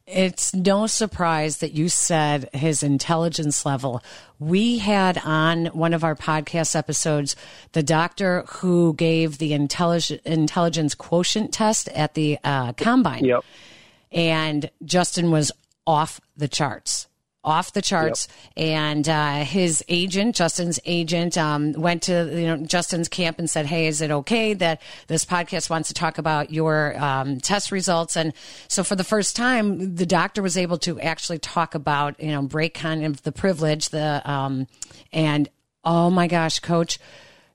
[0.06, 4.02] It's no surprise that you said his intelligence level.
[4.38, 7.36] We had on one of our podcast episodes
[7.72, 13.24] the doctor who gave the intelligence intelligence quotient test at the uh, combine.
[13.24, 13.44] Yep.
[14.10, 15.52] And Justin was
[15.86, 17.06] off the charts
[17.42, 18.28] off the charts.
[18.56, 18.66] Yep.
[18.66, 23.66] And uh, his agent, Justin's agent, um, went to you know Justin's camp and said,
[23.66, 28.16] "Hey, is it okay that this podcast wants to talk about your um, test results?"
[28.16, 28.32] And
[28.68, 32.42] so, for the first time, the doctor was able to actually talk about you know
[32.42, 34.66] break kind of the privilege, the um,
[35.12, 35.48] and
[35.84, 36.98] oh my gosh, coach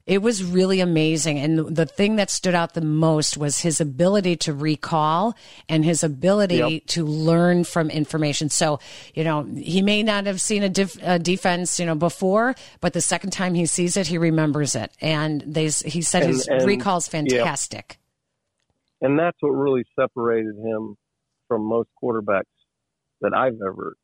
[0.05, 1.39] it was really amazing.
[1.39, 5.35] And the thing that stood out the most was his ability to recall
[5.67, 6.85] and his ability yep.
[6.87, 8.49] to learn from information.
[8.49, 8.79] So,
[9.15, 12.93] you know, he may not have seen a, dif- a, defense, you know, before, but
[12.93, 14.91] the second time he sees it, he remembers it.
[15.01, 17.97] And they, he said and, his and, recall's fantastic.
[19.01, 19.09] Yep.
[19.09, 20.97] And that's what really separated him
[21.47, 22.43] from most quarterbacks
[23.21, 23.95] that I've ever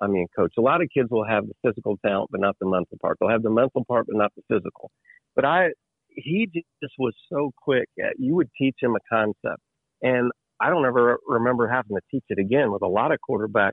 [0.00, 0.52] I mean, coach.
[0.58, 3.18] A lot of kids will have the physical talent, but not the mental part.
[3.20, 4.90] They'll have the mental part, but not the physical.
[5.36, 5.68] But I,
[6.08, 7.88] he just was so quick.
[7.98, 9.62] At, you would teach him a concept,
[10.02, 12.72] and I don't ever remember having to teach it again.
[12.72, 13.72] With a lot of quarterbacks,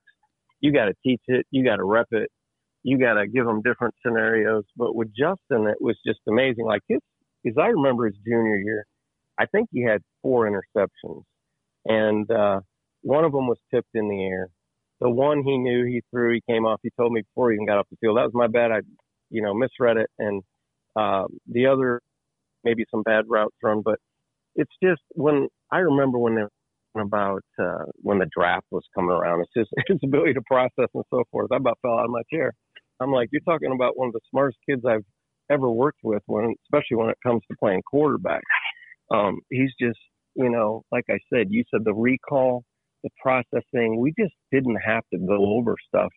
[0.60, 2.30] you got to teach it, you got to rep it,
[2.84, 4.64] you got to give them different scenarios.
[4.78, 6.66] But with Justin, it was just amazing.
[6.66, 7.00] Like his,
[7.48, 8.86] as I remember his junior year,
[9.38, 11.24] I think he had four interceptions,
[11.86, 12.62] and uh,
[13.02, 14.50] one of them was tipped in the air.
[15.02, 16.80] The one he knew he threw, he came off.
[16.84, 18.18] He told me before he even got off the field.
[18.18, 18.72] That was my bad.
[18.72, 18.80] I,
[19.30, 20.42] you know, misread it and
[20.96, 22.02] um, the other,
[22.64, 24.00] maybe some bad routes run, but
[24.56, 26.50] it's just when I remember when they're
[27.02, 29.42] about uh, when the draft was coming around.
[29.42, 31.52] It's just his ability to process and so forth.
[31.52, 32.54] I about fell out of my chair.
[33.02, 35.04] I'm like, you're talking about one of the smartest kids I've
[35.52, 38.42] ever worked with, when especially when it comes to playing quarterback.
[39.14, 40.00] Um, he's just,
[40.36, 42.64] you know, like I said, you said the recall,
[43.06, 44.00] the processing.
[44.02, 46.12] We just didn't have to go over stuff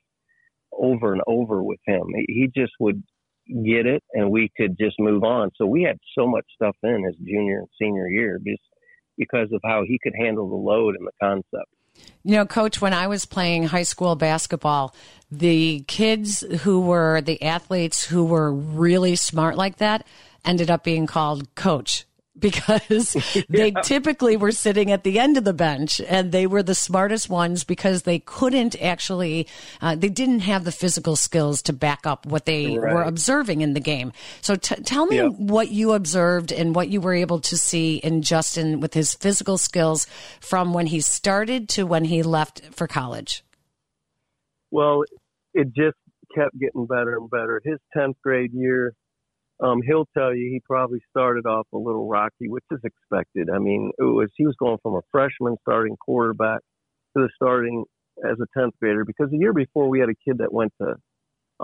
[0.72, 2.02] over and over with him.
[2.26, 3.02] He just would
[3.64, 5.50] get it and we could just move on.
[5.56, 8.62] So we had so much stuff in his junior and senior year just
[9.16, 11.70] because of how he could handle the load and the concept.
[12.22, 14.94] You know, coach, when I was playing high school basketball,
[15.30, 20.06] the kids who were the athletes who were really smart like that
[20.44, 22.04] ended up being called coach
[22.40, 23.42] because yeah.
[23.48, 27.28] they typically were sitting at the end of the bench and they were the smartest
[27.28, 29.46] ones because they couldn't actually,
[29.80, 32.94] uh, they didn't have the physical skills to back up what they right.
[32.94, 34.12] were observing in the game.
[34.40, 35.32] So t- tell me yep.
[35.32, 39.58] what you observed and what you were able to see in Justin with his physical
[39.58, 40.06] skills
[40.40, 43.44] from when he started to when he left for college.
[44.70, 45.02] Well,
[45.54, 45.96] it just
[46.34, 47.60] kept getting better and better.
[47.64, 48.94] His 10th grade year,
[49.60, 53.48] um, he'll tell you he probably started off a little rocky, which is expected.
[53.50, 56.60] I mean, it was he was going from a freshman starting quarterback
[57.16, 57.84] to the starting
[58.24, 60.94] as a 10th grader because the year before we had a kid that went to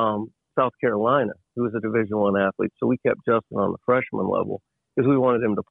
[0.00, 3.78] um, South Carolina who was a Division One athlete, so we kept Justin on the
[3.84, 4.60] freshman level
[4.94, 5.62] because we wanted him to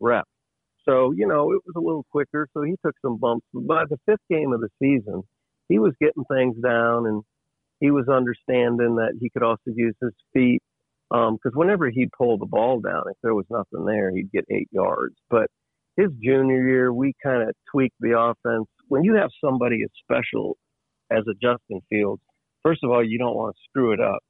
[0.00, 0.26] rep.
[0.88, 2.48] So, you know, it was a little quicker.
[2.54, 3.46] So he took some bumps.
[3.52, 5.22] By the fifth game of the season,
[5.68, 7.22] he was getting things down and
[7.80, 10.62] he was understanding that he could also use his feet.
[11.10, 14.44] Because um, whenever he'd pull the ball down, if there was nothing there, he'd get
[14.50, 15.14] eight yards.
[15.30, 15.46] But
[15.96, 18.66] his junior year, we kind of tweaked the offense.
[18.88, 20.56] When you have somebody as special
[21.10, 22.22] as a Justin Fields,
[22.62, 24.20] first of all, you don't want to screw it up.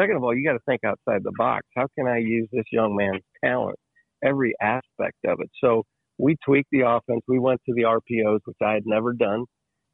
[0.00, 1.66] Second of all, you got to think outside the box.
[1.76, 3.76] How can I use this young man's talent?
[4.24, 5.50] Every aspect of it.
[5.62, 5.82] So
[6.18, 7.22] we tweaked the offense.
[7.26, 9.44] We went to the RPOs, which I had never done.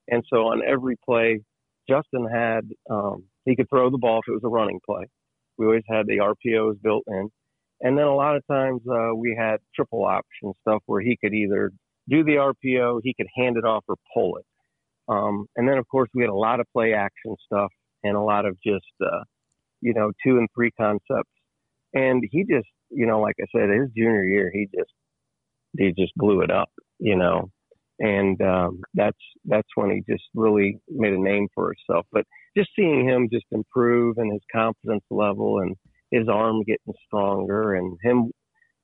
[0.08, 1.40] And so on every play,
[1.88, 5.06] Justin had, um, he could throw the ball if it was a running play.
[5.58, 7.28] We always had the RPOs built in.
[7.80, 11.34] And then a lot of times uh, we had triple option stuff where he could
[11.34, 11.70] either
[12.08, 14.44] do the RPO, he could hand it off or pull it.
[15.08, 17.70] Um, and then of course we had a lot of play action stuff
[18.02, 19.24] and a lot of just, uh,
[19.80, 21.30] you know, two and three concepts.
[21.92, 24.92] And he just, you know, like I said, his junior year, he just,
[25.76, 27.50] he just blew it up, you know,
[27.98, 32.06] and um, that's that's when he just really made a name for himself.
[32.12, 32.24] But
[32.56, 35.76] just seeing him just improve and his confidence level and
[36.10, 38.30] his arm getting stronger and him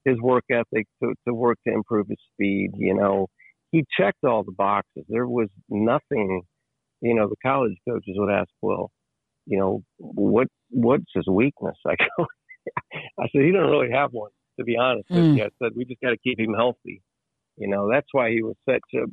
[0.05, 3.27] his work ethic to, to work to improve his speed, you know,
[3.71, 5.05] he checked all the boxes.
[5.09, 6.43] There was nothing,
[7.01, 8.91] you know, the college coaches would ask, well,
[9.47, 11.77] you know, what what's his weakness?
[11.87, 12.27] I go,
[13.19, 15.17] I said he don't really have one to be honest mm.
[15.17, 15.45] with you.
[15.45, 17.03] I said we just got to keep him healthy.
[17.57, 19.05] You know, that's why he was such a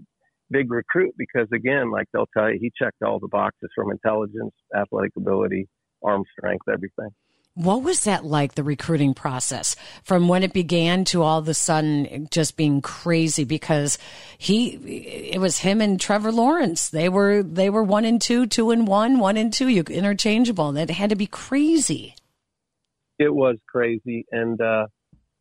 [0.51, 4.53] big recruit because again, like they'll tell you, he checked all the boxes from intelligence,
[4.75, 5.67] athletic ability,
[6.03, 7.09] arm strength, everything.
[7.55, 11.55] What was that like, the recruiting process from when it began to all of a
[11.55, 13.97] sudden just being crazy because
[14.37, 14.75] he,
[15.33, 16.91] it was him and Trevor Lawrence.
[16.91, 20.71] They were, they were one and two, two and one, one and two, you interchangeable.
[20.73, 22.13] That had to be crazy.
[23.17, 24.27] It was crazy.
[24.31, 24.85] And, uh,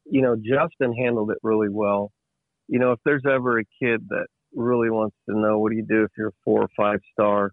[0.07, 2.12] you know, Justin handled it really well.
[2.66, 5.87] You know, if there's ever a kid that really wants to know what do you
[5.87, 7.53] do if you're a four or five star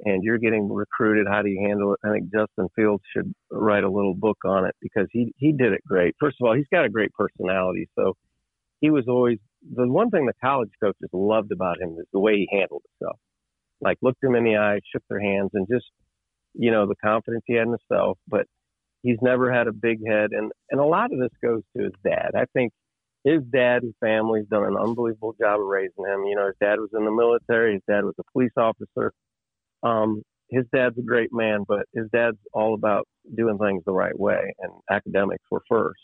[0.00, 2.00] and you're getting recruited, how do you handle it?
[2.04, 5.72] I think Justin Fields should write a little book on it because he he did
[5.72, 6.14] it great.
[6.20, 8.14] First of all, he's got a great personality, so
[8.80, 9.38] he was always
[9.74, 13.18] the one thing the college coaches loved about him is the way he handled himself.
[13.80, 15.86] Like looked him in the eye, shook their hands, and just
[16.54, 18.18] you know the confidence he had in himself.
[18.28, 18.46] But
[19.02, 21.92] he's never had a big head, and and a lot of this goes to his
[22.04, 22.32] dad.
[22.34, 22.72] I think
[23.24, 26.24] his dad and family's done an unbelievable job of raising him.
[26.24, 29.12] You know, his dad was in the military, his dad was a police officer.
[29.82, 33.06] Um, his dad's a great man, but his dad's all about
[33.36, 36.00] doing things the right way, and academics were first.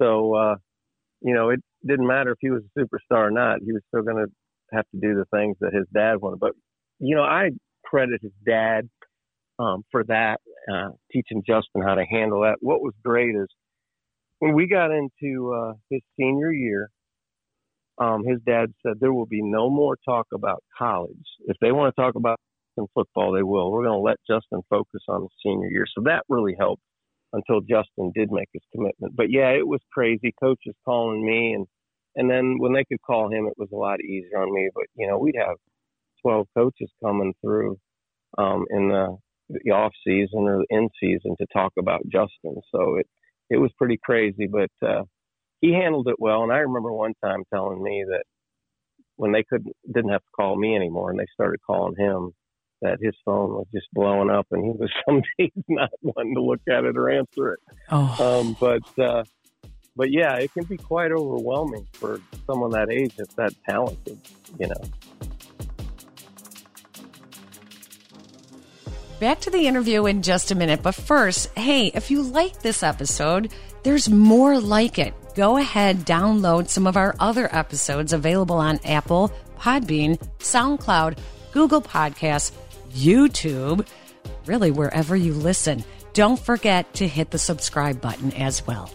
[0.00, 0.56] So, uh,
[1.20, 3.60] you know, it didn't matter if he was a superstar or not.
[3.64, 4.32] He was still going to
[4.72, 6.40] have to do the things that his dad wanted.
[6.40, 6.52] But,
[6.98, 7.50] you know, I
[7.84, 8.88] credit his dad
[9.58, 10.40] um, for that,
[10.72, 12.56] uh, teaching Justin how to handle that.
[12.60, 13.48] What was great is
[14.40, 16.90] when we got into uh, his senior year,
[17.98, 21.16] um, his dad said there will be no more talk about college.
[21.46, 22.40] If they want to talk about
[22.94, 23.70] football, they will.
[23.72, 25.86] We're going to let Justin focus on his senior year.
[25.94, 26.82] So that really helped
[27.34, 29.16] until Justin did make his commitment.
[29.16, 30.34] But yeah, it was crazy.
[30.42, 31.66] Coaches calling me and
[32.16, 34.70] and then when they could call him, it was a lot easier on me.
[34.74, 35.56] But you know, we'd have
[36.22, 37.78] twelve coaches coming through
[38.38, 39.16] um, in the
[39.50, 42.60] the off season or the in season to talk about Justin.
[42.74, 43.06] So it
[43.50, 45.02] it was pretty crazy, but uh,
[45.60, 46.42] he handled it well.
[46.42, 48.22] And I remember one time telling me that
[49.16, 52.32] when they couldn't didn't have to call me anymore, and they started calling him,
[52.82, 56.42] that his phone was just blowing up, and he was some days not wanting to
[56.42, 57.60] look at it or answer it.
[57.90, 58.40] Oh.
[58.40, 59.24] Um, but uh,
[59.96, 64.18] but yeah, it can be quite overwhelming for someone that age that's that talented,
[64.58, 64.82] you know.
[69.20, 72.82] Back to the interview in just a minute, but first, hey, if you like this
[72.82, 73.52] episode,
[73.82, 75.12] there's more like it.
[75.34, 81.18] Go ahead, download some of our other episodes available on Apple, Podbean, SoundCloud,
[81.52, 82.52] Google Podcasts,
[82.94, 83.86] YouTube,
[84.46, 85.84] really wherever you listen.
[86.14, 88.90] Don't forget to hit the subscribe button as well.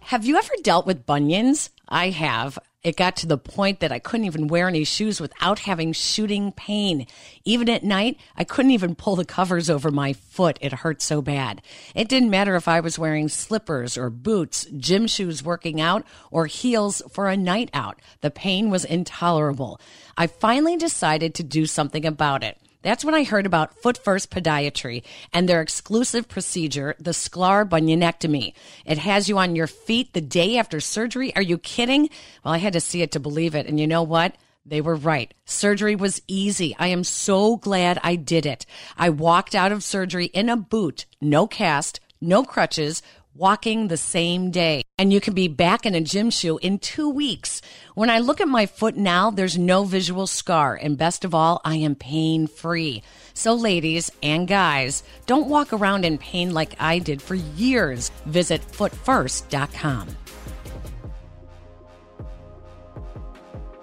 [0.00, 1.70] Have you ever dealt with bunions?
[1.88, 5.60] I have it got to the point that I couldn't even wear any shoes without
[5.60, 7.06] having shooting pain.
[7.44, 10.58] Even at night, I couldn't even pull the covers over my foot.
[10.60, 11.62] It hurt so bad.
[11.94, 16.46] It didn't matter if I was wearing slippers or boots, gym shoes working out, or
[16.46, 18.00] heels for a night out.
[18.20, 19.80] The pain was intolerable.
[20.16, 22.58] I finally decided to do something about it.
[22.82, 28.54] That's when I heard about Foot First Podiatry and their exclusive procedure, the Sklar bunionectomy.
[28.84, 31.34] It has you on your feet the day after surgery.
[31.36, 32.10] Are you kidding?
[32.44, 33.66] Well, I had to see it to believe it.
[33.66, 34.34] And you know what?
[34.64, 35.32] They were right.
[35.44, 36.76] Surgery was easy.
[36.78, 38.66] I am so glad I did it.
[38.96, 43.02] I walked out of surgery in a boot, no cast, no crutches,
[43.34, 44.82] walking the same day.
[44.98, 47.62] And you can be back in a gym shoe in two weeks.
[47.94, 50.74] When I look at my foot now, there's no visual scar.
[50.74, 53.02] And best of all, I am pain free.
[53.34, 58.10] So, ladies and guys, don't walk around in pain like I did for years.
[58.26, 60.08] Visit footfirst.com.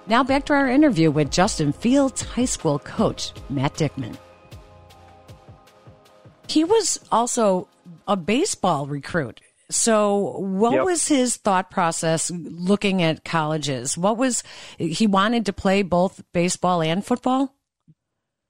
[0.07, 4.17] Now, back to our interview with Justin Fields High School coach, Matt Dickman.
[6.47, 7.67] He was also
[8.09, 9.39] a baseball recruit.
[9.71, 10.83] So, what yep.
[10.83, 13.95] was his thought process looking at colleges?
[13.95, 14.43] What was
[14.79, 17.53] he wanted to play both baseball and football?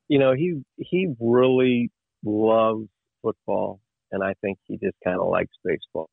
[0.08, 1.92] You know, he he really
[2.24, 2.88] loves
[3.22, 3.82] football,
[4.14, 6.10] and I think he just kind of likes baseball.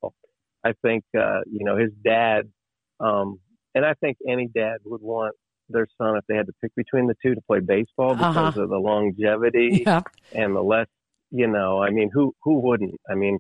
[0.65, 2.51] I think uh, you know his dad,
[2.99, 3.39] um,
[3.77, 5.37] and I think any dad would want
[5.69, 8.29] their son if they had to pick between the two to play baseball uh-huh.
[8.29, 8.63] because uh-huh.
[8.63, 9.85] of the longevity
[10.33, 10.89] and the less
[11.31, 13.01] you know, I mean, who who wouldn't?
[13.11, 13.39] I mean,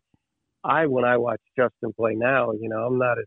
[0.64, 3.26] I when I watch Justin play now, you know, I'm not as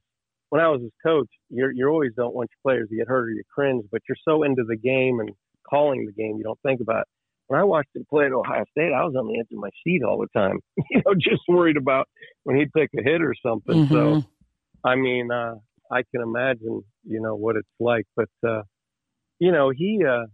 [0.50, 3.30] when I was his coach, you're you always don't want your players to get hurt
[3.30, 5.30] or you cringe, but you're so into the game and
[5.70, 7.02] calling the game, you don't think about.
[7.02, 7.08] It.
[7.48, 9.70] When I watched him play at Ohio State, I was on the edge of my
[9.84, 10.60] seat all the time,
[10.92, 12.08] you know, just worried about
[12.44, 13.86] when he'd take a hit or something.
[13.86, 13.94] Mm-hmm.
[13.94, 14.24] So,
[14.84, 15.56] I mean, uh,
[15.92, 18.06] I can imagine, you know, what it's like.
[18.16, 18.62] But, uh,
[19.40, 20.26] you know, he, uh,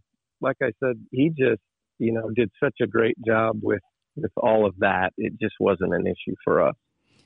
[0.41, 1.61] like I said, he just,
[1.99, 3.81] you know, did such a great job with
[4.15, 6.75] with all of that, it just wasn't an issue for us.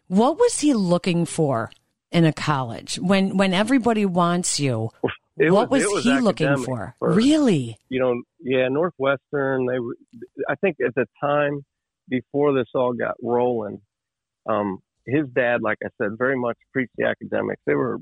[0.07, 1.71] What was he looking for
[2.11, 4.89] in a college when when everybody wants you?
[5.37, 6.95] What was, was, he looking for?
[6.99, 7.13] for?
[7.13, 7.77] Really?
[7.87, 9.67] You know, yeah, Northwestern.
[9.67, 9.95] They, were,
[10.49, 11.63] I think, at the time
[12.09, 13.79] before this all got rolling,
[14.49, 17.61] um, his dad, like I said, very much preached the academics.
[17.65, 17.97] They were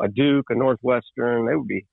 [0.00, 1.46] a Duke, a Northwestern.
[1.46, 1.84] They would be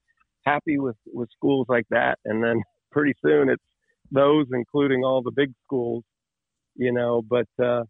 [0.46, 3.64] happy with with schools like that, and then pretty soon it's
[4.12, 6.04] those, including all the big schools,
[6.78, 7.84] you know, but uh,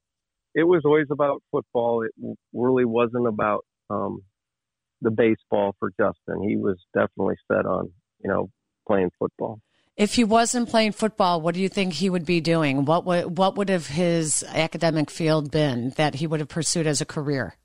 [0.56, 2.04] it was always about football.
[2.04, 2.12] It
[2.54, 4.22] really wasn't about um,
[5.02, 6.48] the baseball for Justin.
[6.48, 7.92] He was definitely set on,
[8.24, 8.50] you know,
[8.88, 9.60] playing football.
[9.96, 12.86] If he wasn't playing football, what do you think he would be doing?
[12.86, 17.02] What would what would have his academic field been that he would have pursued as
[17.02, 17.56] a career?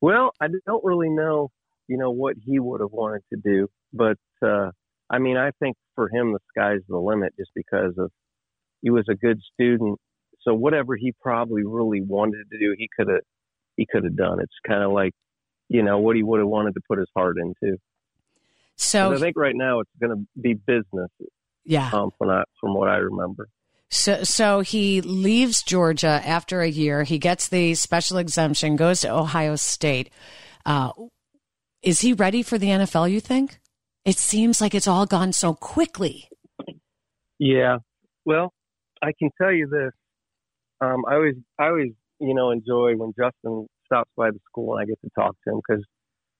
[0.00, 1.50] Well, I don't really know,
[1.86, 4.70] you know, what he would have wanted to do, but uh,
[5.08, 8.10] I mean, I think for him the sky's the limit just because of
[8.82, 9.98] he was a good student.
[10.42, 13.22] So whatever he probably really wanted to do, he could have
[13.76, 14.40] he could have done.
[14.40, 15.12] It's kind of like
[15.68, 17.76] you know what he would have wanted to put his heart into.
[18.76, 21.10] So I think right now it's going to be business.
[21.64, 21.90] Yeah.
[21.92, 23.48] Um, from I, from what I remember.
[23.90, 27.02] So, so he leaves Georgia after a year.
[27.02, 30.10] He gets the special exemption, goes to Ohio State.
[30.64, 30.92] Uh,
[31.82, 33.10] is he ready for the NFL?
[33.10, 33.58] You think?
[34.04, 36.28] It seems like it's all gone so quickly.
[37.38, 37.78] Yeah.
[38.24, 38.52] Well,
[39.02, 39.92] I can tell you this.
[40.80, 44.82] Um, I always, I always, you know, enjoy when Justin stops by the school and
[44.82, 45.84] I get to talk to him because,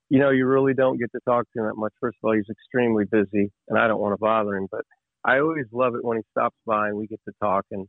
[0.09, 1.93] you know, you really don't get to talk to him that much.
[2.01, 4.83] First of all, he's extremely busy and I don't want to bother him, but
[5.25, 7.65] I always love it when he stops by and we get to talk.
[7.71, 7.87] And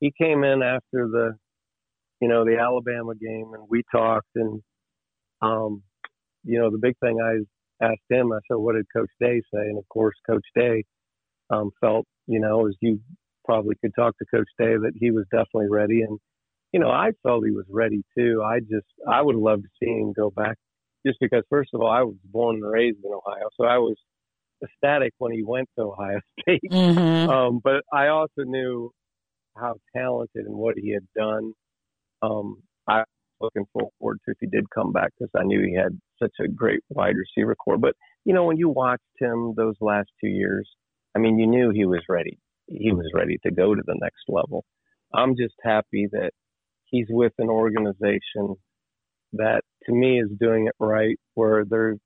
[0.00, 1.32] he came in after the,
[2.20, 4.60] you know, the Alabama game and we talked and,
[5.42, 5.82] um,
[6.44, 9.60] you know, the big thing I asked him, I said, what did Coach Day say?
[9.60, 10.84] And of course, Coach Day,
[11.50, 13.00] um, felt, you know, as you
[13.44, 16.02] probably could talk to Coach Day that he was definitely ready.
[16.02, 16.18] And,
[16.72, 18.42] you know, I felt he was ready too.
[18.44, 20.56] I just, I would love to see him go back
[21.06, 23.48] just because, first of all, I was born and raised in Ohio.
[23.58, 23.96] So I was
[24.62, 26.62] ecstatic when he went to Ohio State.
[26.70, 27.30] Mm-hmm.
[27.30, 28.90] Um, but I also knew
[29.56, 31.52] how talented and what he had done.
[32.22, 33.06] Um, I was
[33.40, 36.48] looking forward to if he did come back because I knew he had such a
[36.48, 37.78] great wide receiver corps.
[37.78, 40.68] But, you know, when you watched him those last two years,
[41.14, 44.24] I mean, you knew he was ready he was ready to go to the next
[44.28, 44.64] level.
[45.14, 46.30] I'm just happy that
[46.86, 48.56] he's with an organization
[49.34, 51.96] that to me is doing it right where they're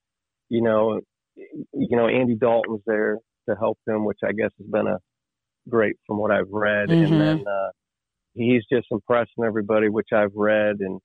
[0.49, 1.01] you know
[1.37, 3.19] you know Andy Dalton's there
[3.49, 4.99] to help him which I guess has been a
[5.69, 7.13] great from what I've read mm-hmm.
[7.13, 7.71] and then uh
[8.35, 11.01] he's just impressing everybody which I've read and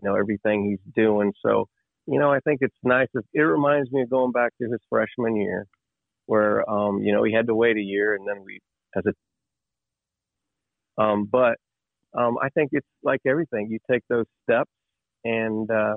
[0.00, 1.66] you know everything he's doing so
[2.06, 5.36] you know I think it's nice it reminds me of going back to his freshman
[5.36, 5.66] year
[6.32, 8.58] where um, you know he had to wait a year and then we
[8.96, 9.12] as a
[11.02, 11.56] um, but
[12.14, 13.68] um, I think it's like everything.
[13.70, 14.70] You take those steps,
[15.24, 15.96] and uh,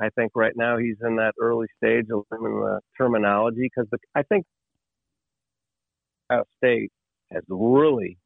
[0.00, 4.22] I think right now he's in that early stage of learning the terminology because I
[4.22, 4.44] think
[6.30, 6.92] Ohio State
[7.32, 8.18] has really,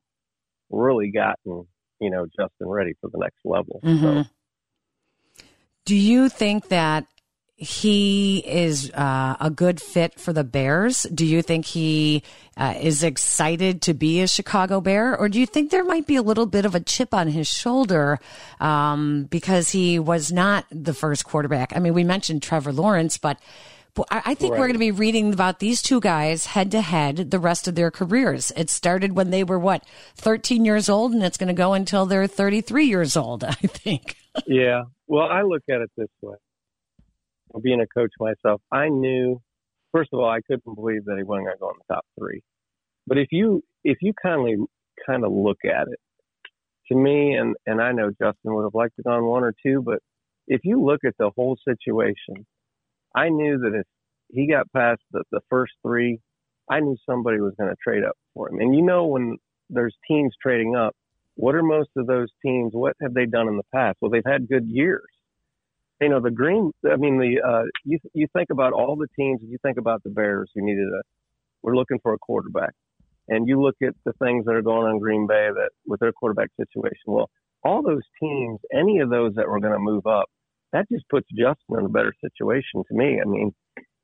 [0.70, 1.66] really gotten
[2.01, 3.80] you know Justin ready for the next level.
[3.82, 4.22] Mm-hmm.
[4.22, 5.44] So.
[5.86, 7.07] Do you think that
[7.61, 11.02] he is uh, a good fit for the Bears?
[11.12, 12.22] Do you think he
[12.56, 16.14] uh, is excited to be a Chicago Bear, or do you think there might be
[16.14, 18.20] a little bit of a chip on his shoulder
[18.61, 21.72] um, because he was not the first quarterback?
[21.74, 23.38] I mean, we mentioned Trevor Lawrence, but.
[24.12, 24.61] I think right.
[24.61, 27.74] we're going to be reading about these two guys head to head the rest of
[27.74, 28.52] their careers.
[28.54, 29.82] It started when they were what,
[30.14, 34.14] 13 years old, and it's going to go until they're 33 years old, I think.
[34.46, 34.82] yeah.
[35.09, 36.36] Well, I look at it this way
[37.59, 39.40] being a coach myself, I knew
[39.92, 42.04] first of all I couldn't believe that he wasn't going to go in the top
[42.18, 42.42] three.
[43.06, 44.56] But if you if you kindly
[45.06, 45.98] kind of look at it,
[46.88, 49.54] to me, and and I know Justin would have liked to go on one or
[49.62, 50.00] two, but
[50.46, 52.46] if you look at the whole situation,
[53.14, 53.86] I knew that if
[54.30, 56.20] he got past the, the first three,
[56.70, 58.61] I knew somebody was going to trade up for him.
[58.61, 59.36] And you know when
[59.70, 60.94] there's teams trading up,
[61.34, 62.72] what are most of those teams?
[62.74, 63.98] What have they done in the past?
[64.00, 65.02] Well, they've had good years
[66.01, 69.40] you know the green i mean the uh you you think about all the teams
[69.42, 71.03] you think about the bears who needed a
[71.62, 72.72] we're looking for a quarterback.
[73.30, 76.01] And you look at the things that are going on in green bay that with
[76.01, 77.07] their quarterback situation.
[77.07, 77.30] Well
[77.64, 80.26] all those teams any of those that were going to move up
[80.72, 83.20] that just puts justin in a better situation to me.
[83.20, 83.53] I mean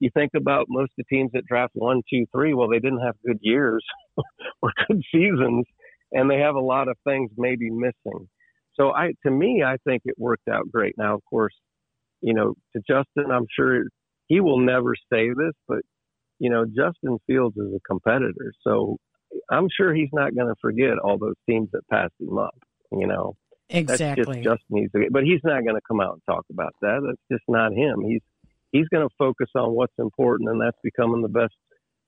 [0.01, 3.01] you think about most of the teams that draft one two three well they didn't
[3.01, 3.85] have good years
[4.63, 5.65] or good seasons
[6.13, 8.29] and they have a lot of things maybe missing.
[8.75, 10.95] So I, to me, I think it worked out great.
[10.97, 11.55] Now, of course,
[12.25, 13.85] you know, to Justin, I'm sure
[14.29, 15.81] he will never say this, but
[16.39, 18.97] you know, Justin Fields is a competitor, so
[19.51, 22.57] I'm sure he's not going to forget all those teams that passed him up.
[22.91, 23.35] You know,
[23.69, 24.25] exactly.
[24.25, 27.01] That's just Justin, He's but he's not going to come out and talk about that.
[27.07, 28.01] That's just not him.
[28.07, 28.23] He's
[28.73, 31.55] he's going to focus on what's important, and that's becoming the best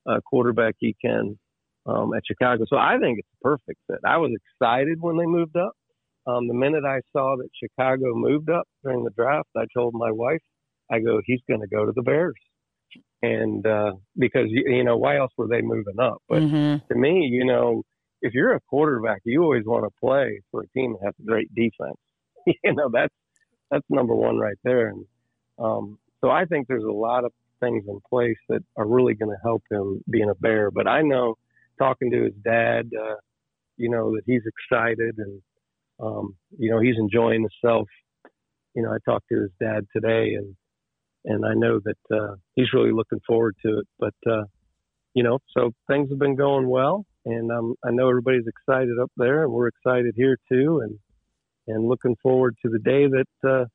[0.09, 1.37] uh, quarterback he can
[1.85, 2.65] um, at Chicago.
[2.67, 3.99] So I think it's a perfect fit.
[4.03, 5.73] I was excited when they moved up.
[6.27, 10.11] Um, the minute I saw that Chicago moved up during the draft, I told my
[10.11, 10.41] wife,
[10.91, 12.35] I go, he's going to go to the Bears.
[13.21, 16.21] And uh, because, you know, why else were they moving up?
[16.27, 16.85] But mm-hmm.
[16.87, 17.83] to me, you know,
[18.21, 21.25] if you're a quarterback, you always want to play for a team that has a
[21.25, 21.97] great defense.
[22.45, 23.13] you know, that's
[23.71, 24.89] that's number one right there.
[24.89, 25.05] And
[25.59, 29.31] um, so I think there's a lot of things in place that are really going
[29.31, 30.71] to help him being a bear.
[30.71, 31.35] But I know
[31.79, 33.15] talking to his dad, uh,
[33.77, 35.41] you know, that he's excited and
[35.99, 37.87] um, you know, he's enjoying himself.
[38.75, 40.55] You know, I talked to his dad today, and
[41.25, 43.87] and I know that uh, he's really looking forward to it.
[43.99, 44.43] But uh,
[45.13, 49.11] you know, so things have been going well, and um, I know everybody's excited up
[49.17, 50.97] there, and we're excited here too, and
[51.67, 53.65] and looking forward to the day that uh,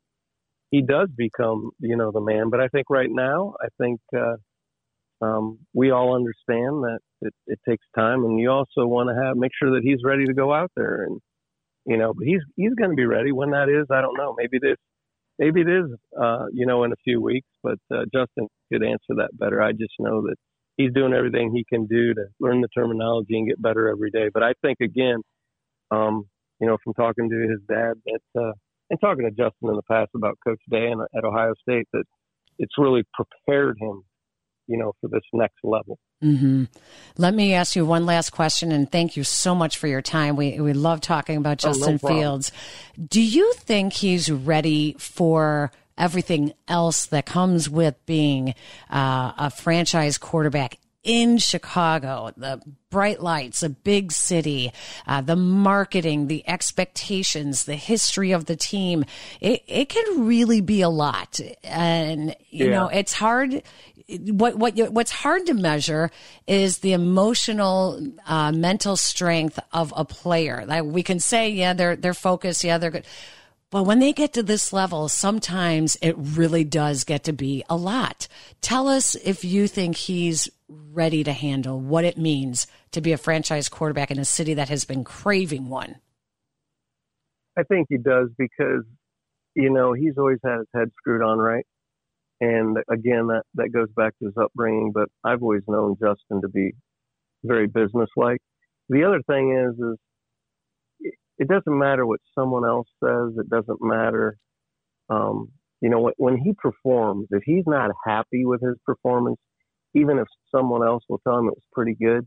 [0.71, 2.49] he does become, you know, the man.
[2.49, 4.37] But I think right now, I think uh,
[5.25, 9.37] um, we all understand that it, it takes time, and you also want to have
[9.37, 11.21] make sure that he's ready to go out there and
[11.85, 13.87] you know, but he's he's going to be ready when that is.
[13.91, 14.35] I don't know.
[14.37, 14.77] Maybe this,
[15.39, 15.87] maybe it is,
[16.21, 17.49] uh, you know, in a few weeks.
[17.63, 19.61] But uh, Justin could answer that better.
[19.61, 20.37] I just know that
[20.77, 24.29] he's doing everything he can do to learn the terminology and get better every day.
[24.33, 25.23] But I think again,
[25.91, 26.25] um,
[26.61, 28.53] you know, from talking to his dad that uh,
[28.91, 32.05] and talking to Justin in the past about Coach Day and at Ohio State, that
[32.59, 34.03] it's really prepared him
[34.67, 35.99] you know, for this next level.
[36.23, 36.65] Mm-hmm.
[37.19, 40.37] Let me ask you one last question, and thank you so much for your time.
[40.37, 42.53] We we love talking about Justin oh, no Fields.
[43.09, 48.55] Do you think he's ready for everything else that comes with being
[48.91, 54.73] uh, a franchise quarterback in Chicago, the bright lights, a big city,
[55.07, 59.05] uh, the marketing, the expectations, the history of the team,
[59.41, 61.41] it, it can really be a lot.
[61.65, 62.71] And, you yeah.
[62.71, 63.63] know, it's hard
[64.09, 66.11] what what what's hard to measure
[66.47, 70.65] is the emotional uh, mental strength of a player.
[70.67, 73.07] Like we can say, yeah, they're they're focused, yeah, they're good.
[73.71, 77.77] But when they get to this level, sometimes it really does get to be a
[77.77, 78.29] lot.
[78.61, 83.17] Tell us if you think he's ready to handle what it means to be a
[83.17, 85.97] franchise quarterback in a city that has been craving one.
[87.57, 88.85] I think he does because,
[89.55, 91.67] you know, he's always had his head screwed on right.
[92.43, 96.49] And again, that, that goes back to his upbringing, but I've always known Justin to
[96.49, 96.73] be
[97.45, 98.41] very businesslike.
[98.89, 103.35] The other thing is, is it doesn't matter what someone else says.
[103.39, 104.37] It doesn't matter,
[105.09, 109.39] um, you know, when, when he performs, if he's not happy with his performance,
[109.95, 112.27] even if someone else will tell him it was pretty good,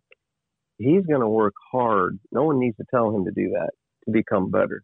[0.78, 2.18] he's going to work hard.
[2.32, 3.72] No one needs to tell him to do that
[4.06, 4.82] to become better.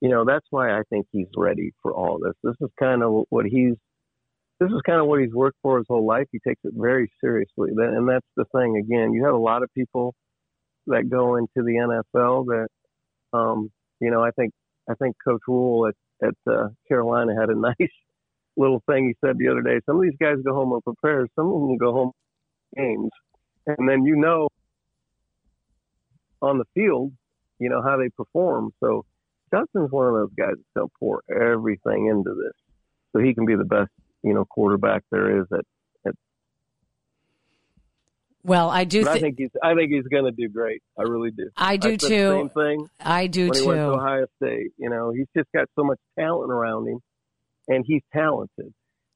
[0.00, 2.34] You know, that's why I think he's ready for all this.
[2.42, 3.76] This is kind of what he's
[4.60, 6.26] this is kind of what he's worked for his whole life.
[6.30, 8.76] He takes it very seriously, and that's the thing.
[8.76, 10.14] Again, you have a lot of people
[10.86, 12.68] that go into the NFL that,
[13.32, 14.52] um, you know, I think
[14.88, 15.94] I think Coach Rhule at
[16.26, 17.90] at uh, Carolina had a nice
[18.56, 19.80] little thing he said the other day.
[19.86, 21.26] Some of these guys go home and prepare.
[21.36, 22.12] Some of them go home
[22.76, 23.10] games,
[23.66, 24.48] and then you know
[26.40, 27.12] on the field,
[27.58, 28.70] you know how they perform.
[28.80, 29.04] So
[29.52, 32.52] Justin's one of those guys that's going to pour everything into this,
[33.12, 33.90] so he can be the best,
[34.22, 35.64] you know, quarterback there is at.
[36.06, 36.14] at
[38.44, 39.04] well, I do.
[39.04, 39.50] Th- I think he's.
[39.62, 40.82] I think he's going to do great.
[40.98, 41.50] I really do.
[41.56, 42.08] I do I too.
[42.08, 42.88] same thing.
[43.00, 43.60] I do when too.
[43.60, 47.00] he went to Ohio State, you know, he's just got so much talent around him,
[47.68, 48.72] and he's talented,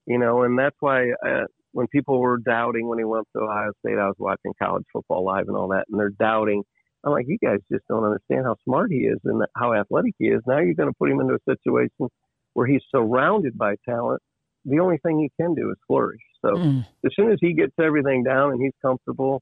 [0.06, 3.72] you know, and that's why uh, when people were doubting when he went to Ohio
[3.84, 6.62] State, I was watching college football live and all that, and they're doubting
[7.06, 10.26] I'm like, you guys just don't understand how smart he is and how athletic he
[10.26, 10.42] is.
[10.44, 12.08] Now you're going to put him into a situation
[12.54, 14.20] where he's surrounded by talent.
[14.68, 16.20] The only thing he can do is flourish.
[16.44, 16.86] So mm.
[17.04, 19.40] as soon as he gets everything down and he's comfortable,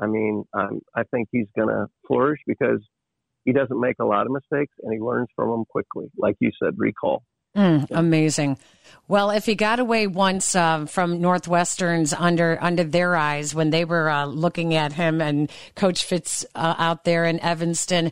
[0.00, 2.80] I mean, um, I think he's going to flourish because
[3.44, 6.06] he doesn't make a lot of mistakes and he learns from them quickly.
[6.16, 7.22] Like you said, recall.
[7.56, 8.56] Mm, amazing.
[9.08, 13.84] Well, if he got away once uh, from Northwestern's under under their eyes when they
[13.84, 18.10] were uh, looking at him and Coach Fitz uh, out there in Evanston,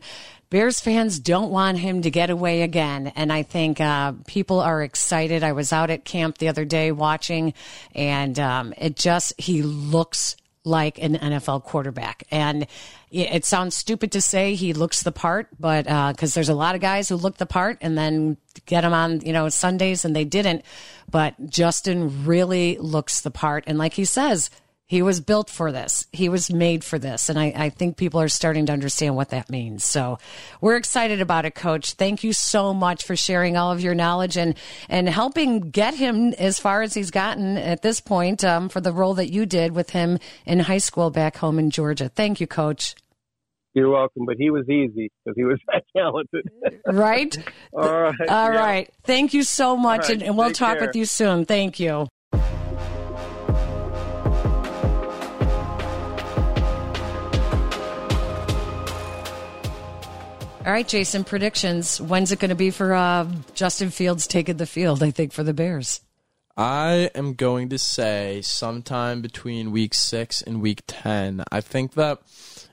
[0.51, 3.07] Bears fans don't want him to get away again.
[3.15, 5.43] And I think uh, people are excited.
[5.43, 7.53] I was out at camp the other day watching,
[7.95, 10.35] and um, it just he looks
[10.65, 12.25] like an NFL quarterback.
[12.31, 12.67] And
[13.09, 16.75] it sounds stupid to say he looks the part, but because uh, there's a lot
[16.75, 20.15] of guys who look the part and then get them on, you know, Sundays and
[20.15, 20.63] they didn't.
[21.09, 23.63] But Justin really looks the part.
[23.67, 24.49] And like he says,
[24.91, 26.05] he was built for this.
[26.11, 27.29] He was made for this.
[27.29, 29.85] And I, I, think people are starting to understand what that means.
[29.85, 30.19] So
[30.59, 31.93] we're excited about it, coach.
[31.93, 34.53] Thank you so much for sharing all of your knowledge and,
[34.89, 38.91] and helping get him as far as he's gotten at this point um, for the
[38.91, 42.09] role that you did with him in high school back home in Georgia.
[42.09, 42.93] Thank you, coach.
[43.73, 46.49] You're welcome, but he was easy because he was that talented.
[46.85, 47.37] right?
[47.73, 48.15] All right.
[48.27, 48.59] All yeah.
[48.59, 48.93] right.
[49.05, 50.87] Thank you so much, right, and, and, we'll talk care.
[50.87, 51.45] with you soon.
[51.45, 52.07] Thank you.
[60.63, 61.99] All right, Jason, predictions.
[61.99, 65.43] When's it going to be for uh, Justin Fields taking the field, I think, for
[65.43, 66.01] the Bears?
[66.55, 71.43] I am going to say sometime between week six and week 10.
[71.51, 72.19] I think that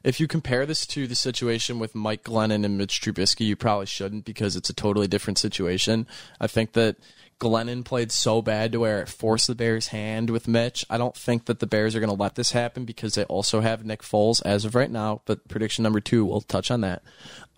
[0.05, 3.87] if you compare this to the situation with Mike Glennon and Mitch Trubisky, you probably
[3.87, 6.07] shouldn't because it's a totally different situation.
[6.39, 6.97] I think that
[7.39, 10.85] Glennon played so bad to where it forced the Bears' hand with Mitch.
[10.91, 13.61] I don't think that the Bears are going to let this happen because they also
[13.61, 15.23] have Nick Foles as of right now.
[15.25, 17.03] But prediction number two, we'll touch on that.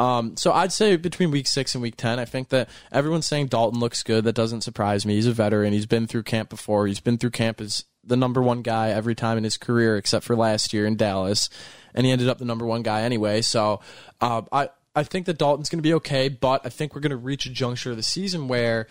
[0.01, 3.49] Um, so I'd say between week six and week 10, I think that everyone's saying
[3.49, 4.25] Dalton looks good.
[4.25, 5.17] That doesn't surprise me.
[5.17, 5.75] He's a veteran.
[5.75, 6.87] He's been through camp before.
[6.87, 10.25] He's been through camp as the number one guy every time in his career, except
[10.25, 11.51] for last year in Dallas.
[11.95, 13.43] And he ended up the number one guy anyway.
[13.43, 13.83] So
[14.23, 17.11] uh, I, I think that Dalton's going to be okay, but I think we're going
[17.11, 18.87] to reach a juncture of the season where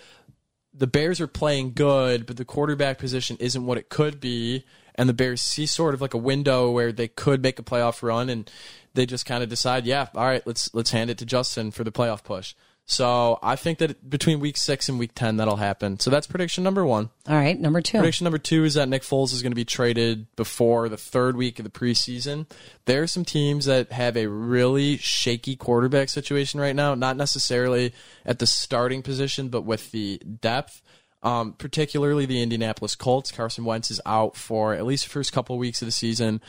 [0.75, 4.63] the Bears are playing good, but the quarterback position isn't what it could be.
[4.93, 8.03] And the Bears see sort of like a window where they could make a playoff
[8.03, 8.51] run, and
[8.93, 11.83] they just kind of decide, yeah, all right, let's let's hand it to Justin for
[11.83, 12.53] the playoff push.
[12.85, 15.99] So I think that between week six and week ten that'll happen.
[15.99, 17.11] So that's prediction number one.
[17.27, 17.99] All right, number two.
[17.99, 21.37] Prediction number two is that Nick Foles is going to be traded before the third
[21.37, 22.49] week of the preseason.
[22.85, 27.93] There are some teams that have a really shaky quarterback situation right now, not necessarily
[28.25, 30.81] at the starting position, but with the depth.
[31.21, 33.29] Um, particularly the Indianapolis Colts.
[33.29, 36.39] Carson Wentz is out for at least the first couple of weeks of the season.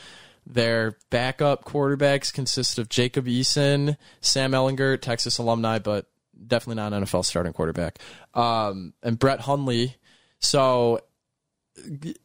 [0.45, 6.07] Their backup quarterbacks consist of Jacob Eason, Sam Ehlinger, Texas alumni, but
[6.47, 7.99] definitely not an NFL starting quarterback.
[8.33, 9.95] Um, and Brett Hundley.
[10.39, 11.01] So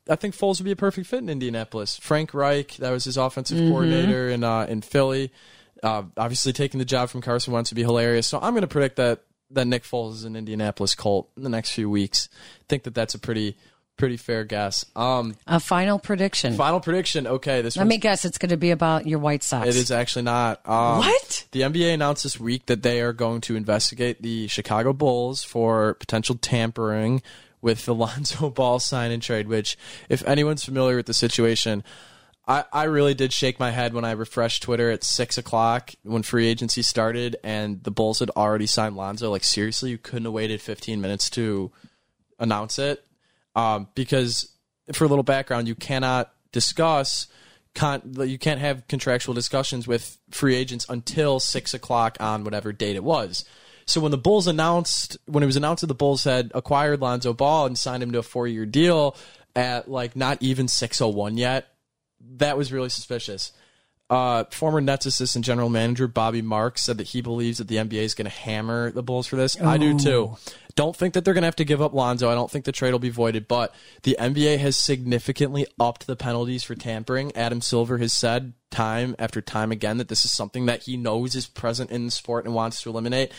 [0.08, 1.96] I think Foles would be a perfect fit in Indianapolis.
[1.98, 3.68] Frank Reich, that was his offensive mm-hmm.
[3.68, 5.32] coordinator in uh, in Philly.
[5.82, 8.26] Uh, obviously, taking the job from Carson Wentz would be hilarious.
[8.26, 11.48] So I'm going to predict that that Nick Foles is an Indianapolis Colt in the
[11.48, 12.28] next few weeks.
[12.32, 13.56] I think that that's a pretty
[13.96, 14.84] pretty fair guess.
[14.94, 16.54] Um, a final prediction.
[16.54, 17.26] Final prediction.
[17.26, 17.76] Okay, this.
[17.76, 18.24] Let me guess.
[18.24, 19.68] It's going to be about your White Sox.
[19.68, 20.66] It is actually not.
[20.68, 21.46] Um, what?
[21.52, 25.94] The NBA announced this week that they are going to investigate the Chicago Bulls for
[25.94, 27.22] potential tampering
[27.60, 29.48] with the Lonzo Ball sign and trade.
[29.48, 29.76] Which,
[30.08, 31.82] if anyone's familiar with the situation.
[32.48, 36.22] I, I really did shake my head when I refreshed Twitter at six o'clock when
[36.22, 39.32] free agency started and the Bulls had already signed Lonzo.
[39.32, 41.72] Like seriously, you couldn't have waited 15 minutes to
[42.38, 43.04] announce it
[43.56, 44.52] um, because
[44.92, 47.26] for a little background, you cannot discuss.
[47.74, 52.96] Con- you can't have contractual discussions with free agents until six o'clock on whatever date
[52.96, 53.44] it was.
[53.84, 57.32] So when the Bulls announced, when it was announced that the Bulls had acquired Lonzo
[57.32, 59.14] Ball and signed him to a four-year deal
[59.54, 61.68] at like not even six oh one yet,
[62.38, 63.52] that was really suspicious.
[64.08, 68.02] Uh, former Nets assistant general manager Bobby Marks said that he believes that the NBA
[68.02, 69.60] is going to hammer the Bulls for this.
[69.60, 70.36] I do too.
[70.76, 72.30] Don't think that they're going to have to give up Lonzo.
[72.30, 76.16] I don't think the trade will be voided, but the NBA has significantly upped the
[76.16, 77.34] penalties for tampering.
[77.34, 81.34] Adam Silver has said time after time again that this is something that he knows
[81.34, 83.32] is present in the sport and wants to eliminate.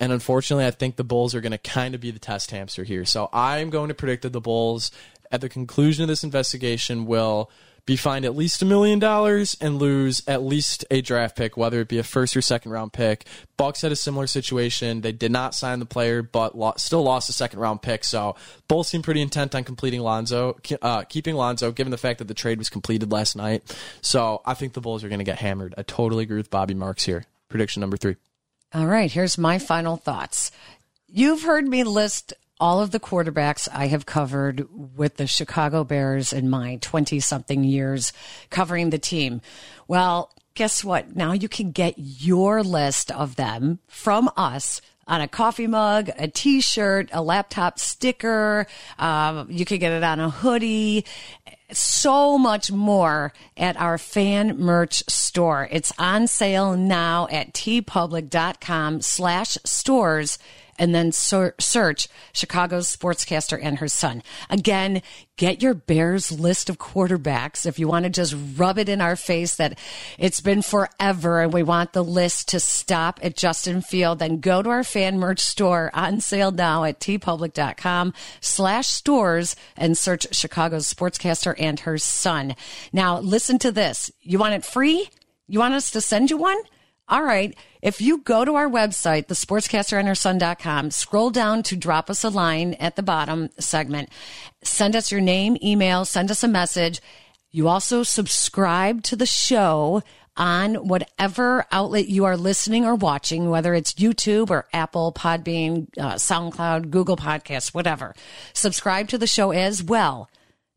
[0.00, 2.84] And unfortunately, I think the Bulls are going to kind of be the test hamster
[2.84, 3.04] here.
[3.04, 4.90] So I'm going to predict that the Bulls,
[5.30, 7.50] at the conclusion of this investigation, will
[7.90, 11.80] be fined at least a million dollars and lose at least a draft pick, whether
[11.80, 13.26] it be a first or second round pick.
[13.56, 15.00] Bucks had a similar situation.
[15.00, 18.04] They did not sign the player, but still lost a second round pick.
[18.04, 18.36] So
[18.68, 22.34] Bulls seem pretty intent on completing Lonzo, uh, keeping Lonzo, given the fact that the
[22.34, 23.64] trade was completed last night.
[24.02, 25.74] So I think the Bulls are going to get hammered.
[25.76, 27.24] I totally agree with Bobby Marks here.
[27.48, 28.14] Prediction number three.
[28.72, 30.52] All right, here's my final thoughts.
[31.08, 36.32] You've heard me list all of the quarterbacks I have covered with the Chicago Bears
[36.32, 38.12] in my 20 something years
[38.50, 39.40] covering the team.
[39.88, 41.16] Well, guess what?
[41.16, 46.28] Now you can get your list of them from us on a coffee mug, a
[46.28, 48.66] t-shirt, a laptop sticker.
[48.98, 51.04] Um, you can get it on a hoodie.
[51.72, 55.68] So much more at our fan merch store.
[55.70, 60.38] It's on sale now at teepublic.com slash stores
[60.80, 64.22] and then search Chicago's sportscaster and her son.
[64.48, 65.02] Again,
[65.36, 67.66] get your Bears list of quarterbacks.
[67.66, 69.78] If you want to just rub it in our face that
[70.18, 74.62] it's been forever and we want the list to stop at Justin Field, then go
[74.62, 80.92] to our fan merch store on sale now at teepublic.com slash stores and search Chicago's
[80.92, 82.56] sportscaster and her son.
[82.90, 84.10] Now listen to this.
[84.22, 85.10] You want it free?
[85.46, 86.56] You want us to send you one?
[87.06, 87.54] All right.
[87.82, 92.96] If you go to our website, thesportscasterandherson.com, scroll down to drop us a line at
[92.96, 94.10] the bottom segment,
[94.62, 97.00] send us your name, email, send us a message.
[97.50, 100.02] You also subscribe to the show
[100.36, 106.14] on whatever outlet you are listening or watching, whether it's YouTube or Apple, Podbean, uh,
[106.14, 108.14] SoundCloud, Google Podcasts, whatever.
[108.52, 110.30] Subscribe to the show as well.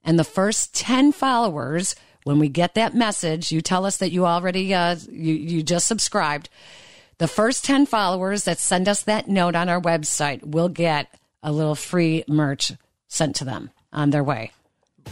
[0.04, 4.26] And the first 10 followers when we get that message, you tell us that you
[4.26, 6.50] already uh, you you just subscribed.
[7.20, 11.52] The first 10 followers that send us that note on our website will get a
[11.52, 12.72] little free merch
[13.08, 14.52] sent to them on their way.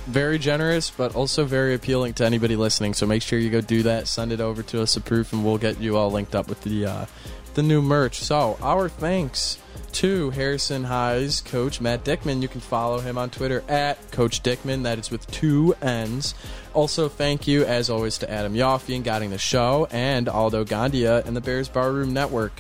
[0.07, 2.93] Very generous, but also very appealing to anybody listening.
[2.93, 4.07] So make sure you go do that.
[4.07, 6.85] Send it over to us approve, and we'll get you all linked up with the
[6.85, 7.05] uh,
[7.53, 8.19] the new merch.
[8.19, 9.59] So our thanks
[9.91, 12.41] to Harrison High's coach, Matt Dickmann.
[12.41, 14.83] You can follow him on Twitter at Coach Dickmann.
[14.83, 16.33] That is with two N's.
[16.73, 21.25] Also, thank you, as always, to Adam Yaffe and guiding the show, and Aldo Gandia
[21.25, 22.53] and the Bears Barroom Network.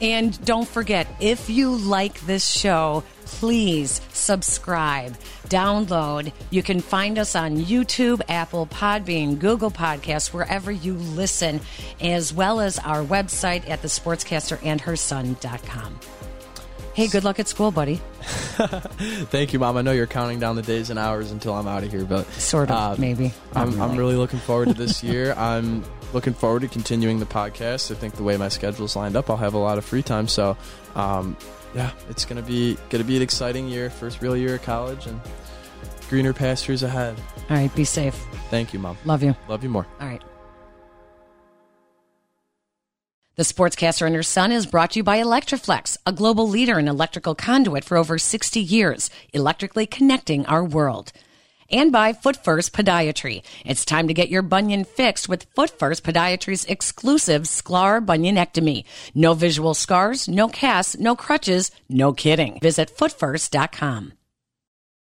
[0.00, 5.16] And don't forget, if you like this show, please subscribe,
[5.48, 6.32] download.
[6.50, 11.60] You can find us on YouTube, Apple Podbean, Google Podcasts, wherever you listen,
[12.00, 15.98] as well as our website at thesportscasterandherson.com.
[16.98, 17.94] Hey, good luck at school, buddy.
[19.30, 19.76] Thank you, Mom.
[19.76, 22.26] I know you're counting down the days and hours until I'm out of here, but
[22.32, 23.32] sort of, uh, maybe.
[23.52, 23.80] I'm really.
[23.80, 25.32] I'm really looking forward to this year.
[25.34, 27.92] I'm looking forward to continuing the podcast.
[27.92, 30.26] I think the way my schedule's lined up, I'll have a lot of free time.
[30.26, 30.56] So,
[30.96, 31.36] um,
[31.72, 35.20] yeah, it's gonna be gonna be an exciting year, first real year of college, and
[36.08, 37.16] greener pastures ahead.
[37.48, 38.16] All right, be safe.
[38.50, 38.98] Thank you, Mom.
[39.04, 39.36] Love you.
[39.46, 39.86] Love you more.
[40.00, 40.24] All right.
[43.38, 46.88] The Sportscaster and Her Son is brought to you by Electri-Flex, a global leader in
[46.88, 51.12] electrical conduit for over 60 years, electrically connecting our world.
[51.70, 53.44] And by Foot First Podiatry.
[53.64, 58.82] It's time to get your bunion fixed with Foot First Podiatry's exclusive Sklar bunionectomy.
[59.14, 62.58] No visual scars, no casts, no crutches, no kidding.
[62.60, 64.17] Visit footfirst.com.